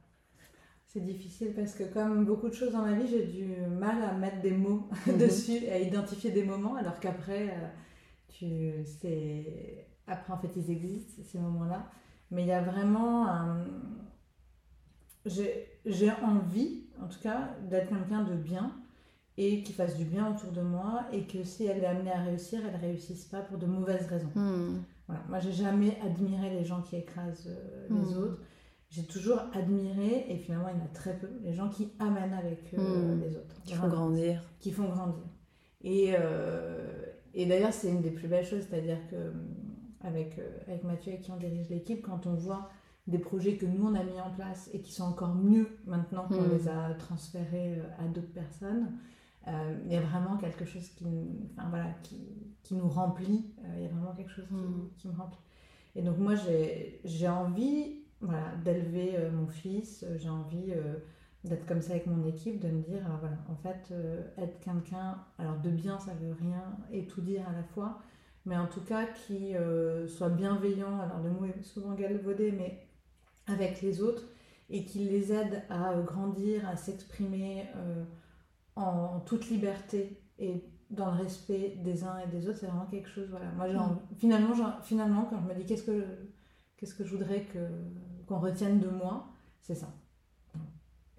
[0.91, 4.13] c'est difficile parce que comme beaucoup de choses dans ma vie, j'ai du mal à
[4.13, 5.19] mettre des mots mhm.
[5.19, 7.67] dessus, à identifier des moments, alors qu'après, euh,
[8.27, 11.91] tu c'est après en fait ils existent ces moments-là.
[12.31, 13.65] Mais il y a vraiment un...
[15.25, 18.75] j'ai envie, en tout cas, d'être quelqu'un de bien
[19.41, 22.21] et qui fasse du bien autour de moi et que si elle est amenée à
[22.21, 24.31] réussir, elle ne réussisse pas pour de mauvaises raisons.
[24.35, 24.81] Hmm.
[25.07, 25.23] Voilà.
[25.29, 28.17] Moi, j'ai jamais admiré les gens qui écrasent euh, les hmm.
[28.17, 28.39] autres.
[28.89, 32.33] J'ai toujours admiré, et finalement, il y en a très peu, les gens qui amènent
[32.33, 33.21] avec eux hmm.
[33.21, 33.61] les autres.
[33.63, 34.43] Qui font grandir.
[34.59, 35.23] Qui font grandir.
[35.85, 39.31] Et, euh, et d'ailleurs, c'est une des plus belles choses, c'est-à-dire que
[40.01, 42.69] avec, euh, avec Mathieu et qui on dirige l'équipe, quand on voit
[43.07, 46.27] des projets que nous on a mis en place et qui sont encore mieux maintenant
[46.27, 48.91] qu'on les a transférés à d'autres personnes,
[49.85, 51.05] il y a vraiment quelque chose qui,
[51.51, 52.17] enfin, voilà, qui,
[52.63, 53.53] qui nous remplit.
[53.63, 54.89] Euh, il y a vraiment quelque chose qui, mm.
[54.97, 55.39] qui me remplit.
[55.95, 56.35] Et donc moi,
[57.03, 60.73] j'ai envie voilà, d'élever euh, mon fils, j'ai envie
[61.43, 63.93] d'être comme ça avec mon équipe, de me dire, voilà, en fait,
[64.37, 67.99] être quelqu'un, alors de bien, ça veut rien et tout dire à la fois,
[68.45, 69.53] mais en tout cas qui
[70.07, 72.85] soit bienveillant, alors le mot est souvent galvaudé, mais
[73.47, 74.23] avec les autres,
[74.69, 77.65] et qui les aide à grandir, à s'exprimer
[78.79, 83.09] en toute liberté et dans le respect des uns et des autres, c'est vraiment quelque
[83.09, 83.27] chose.
[83.29, 83.45] Voilà.
[83.51, 83.99] Moi, mm.
[84.17, 86.05] finalement, finalement, quand je me dis qu'est-ce que,
[86.77, 87.59] qu'est-ce que je voudrais que,
[88.27, 89.27] qu'on retienne de moi,
[89.61, 89.87] c'est ça.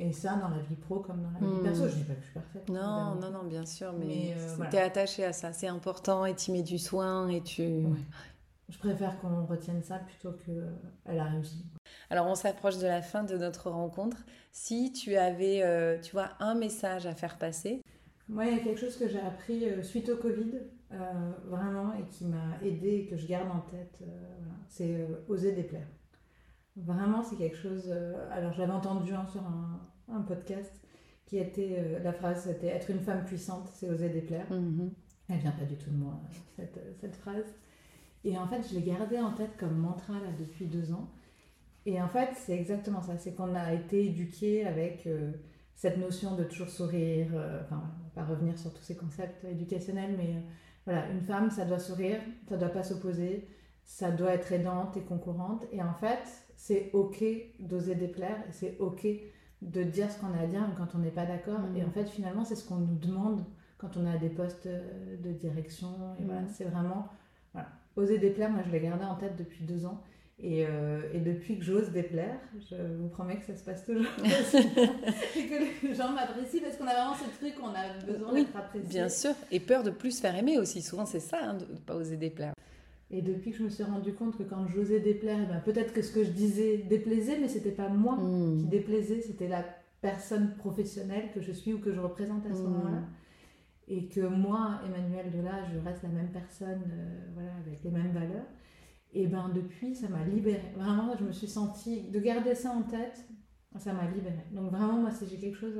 [0.03, 1.63] Et ça, dans la vie pro comme dans la vie mm.
[1.63, 2.69] perso, je dis pas que je suis parfaite.
[2.71, 6.35] Non, non, non, bien sûr, mais, euh, tu es attaché à ça, c'est important et
[6.35, 7.85] tu mets du soin et tu.
[8.71, 11.67] Je préfère qu'on retienne ça plutôt qu'elle a réussi.
[12.09, 14.25] Alors on s'approche de la fin de notre rencontre.
[14.53, 17.83] Si tu avais, euh, tu vois, un message à faire passer.
[18.29, 20.53] Moi, il y a quelque chose que j'ai appris euh, suite au Covid,
[20.93, 20.97] euh,
[21.47, 24.05] vraiment, et qui m'a aidé et que je garde en tête.
[24.69, 25.89] c'est oser déplaire.
[26.77, 27.93] Vraiment, c'est quelque chose.
[28.31, 30.73] Alors, j'avais entendu sur un, podcast
[31.27, 31.99] qui était.
[32.05, 34.47] La phrase, c'était Être une femme puissante, c'est oser déplaire.
[34.51, 34.91] Mm-hmm.
[35.29, 36.21] Elle vient pas du tout de moi,
[36.57, 37.53] cette, cette phrase.
[38.25, 41.09] Et en fait, je l'ai gardée en tête comme mantra là, depuis deux ans.
[41.87, 43.17] Et en fait, c'est exactement ça.
[43.17, 45.33] C'est qu'on a été éduqué avec euh,
[45.75, 47.29] cette notion de toujours sourire.
[47.63, 50.43] enfin, on va pas revenir sur tous ces concepts éducationnels, mais
[50.85, 53.47] voilà, une femme, ça doit sourire, ça doit pas s'opposer,
[53.85, 55.65] ça doit être aidante et concurrente.
[55.73, 56.23] Et en fait,
[56.57, 57.25] c'est ok
[57.61, 59.07] d'oser déplaire, c'est ok
[59.63, 61.61] de dire ce qu'on a à dire quand on n'est pas d'accord.
[61.77, 61.93] Et en mm.
[61.93, 63.45] fait, finalement, c'est ce qu'on nous demande
[63.79, 65.89] quand on a des postes euh, de direction.
[66.19, 66.49] Et voilà, mm.
[66.49, 67.09] c'est vraiment
[67.53, 67.69] voilà.
[67.97, 68.51] Oser déplaire.
[68.51, 70.03] Moi, je l'ai gardé en tête depuis deux ans.
[70.43, 72.39] Et, euh, et, depuis que j'ose déplaire,
[72.71, 76.87] je vous promets que ça se passe toujours et que les gens m'apprécient parce qu'on
[76.87, 78.89] a vraiment ce truc, on a besoin d'être apprécié.
[78.89, 80.81] Bien sûr, et peur de plus faire aimer aussi.
[80.81, 82.55] Souvent, c'est ça, hein, de ne pas oser déplaire.
[83.11, 85.93] Et depuis que je me suis rendu compte que quand j'osais déplaire, eh ben peut-être
[85.93, 88.61] que ce que je disais déplaisait, mais c'était pas moi hmm.
[88.61, 89.65] qui déplaisait, c'était la
[90.01, 92.71] personne professionnelle que je suis ou que je représente à ce hmm.
[92.71, 93.03] moment-là.
[93.93, 98.13] Et que moi, Emmanuel Delat, je reste la même personne, euh, voilà, avec les mêmes
[98.13, 98.47] valeurs.
[99.13, 100.73] Et ben depuis, ça m'a libérée.
[100.77, 103.27] Vraiment, je me suis sentie de garder ça en tête,
[103.77, 104.47] ça m'a libérée.
[104.53, 105.77] Donc vraiment, moi, si j'ai quelque chose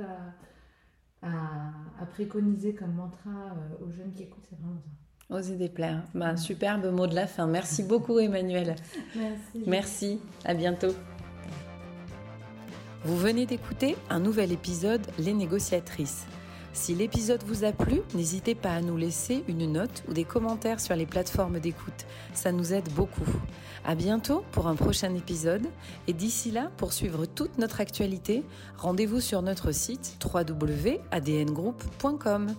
[1.21, 1.25] à,
[2.01, 4.89] à, préconiser comme mantra euh, aux jeunes qui écoutent, c'est vraiment ça.
[5.33, 6.03] Oser déplaire.
[6.13, 7.47] Ben, superbe mot de la fin.
[7.47, 8.75] Merci beaucoup, Emmanuel.
[9.15, 9.63] Merci.
[9.65, 10.19] Merci.
[10.43, 10.93] À bientôt.
[13.05, 16.27] Vous venez d'écouter un nouvel épisode Les négociatrices.
[16.73, 20.79] Si l'épisode vous a plu, n'hésitez pas à nous laisser une note ou des commentaires
[20.79, 22.07] sur les plateformes d'écoute.
[22.33, 23.29] Ça nous aide beaucoup.
[23.83, 25.65] À bientôt pour un prochain épisode.
[26.07, 28.43] Et d'ici là, pour suivre toute notre actualité,
[28.77, 32.55] rendez-vous sur notre site www.adngroup.com.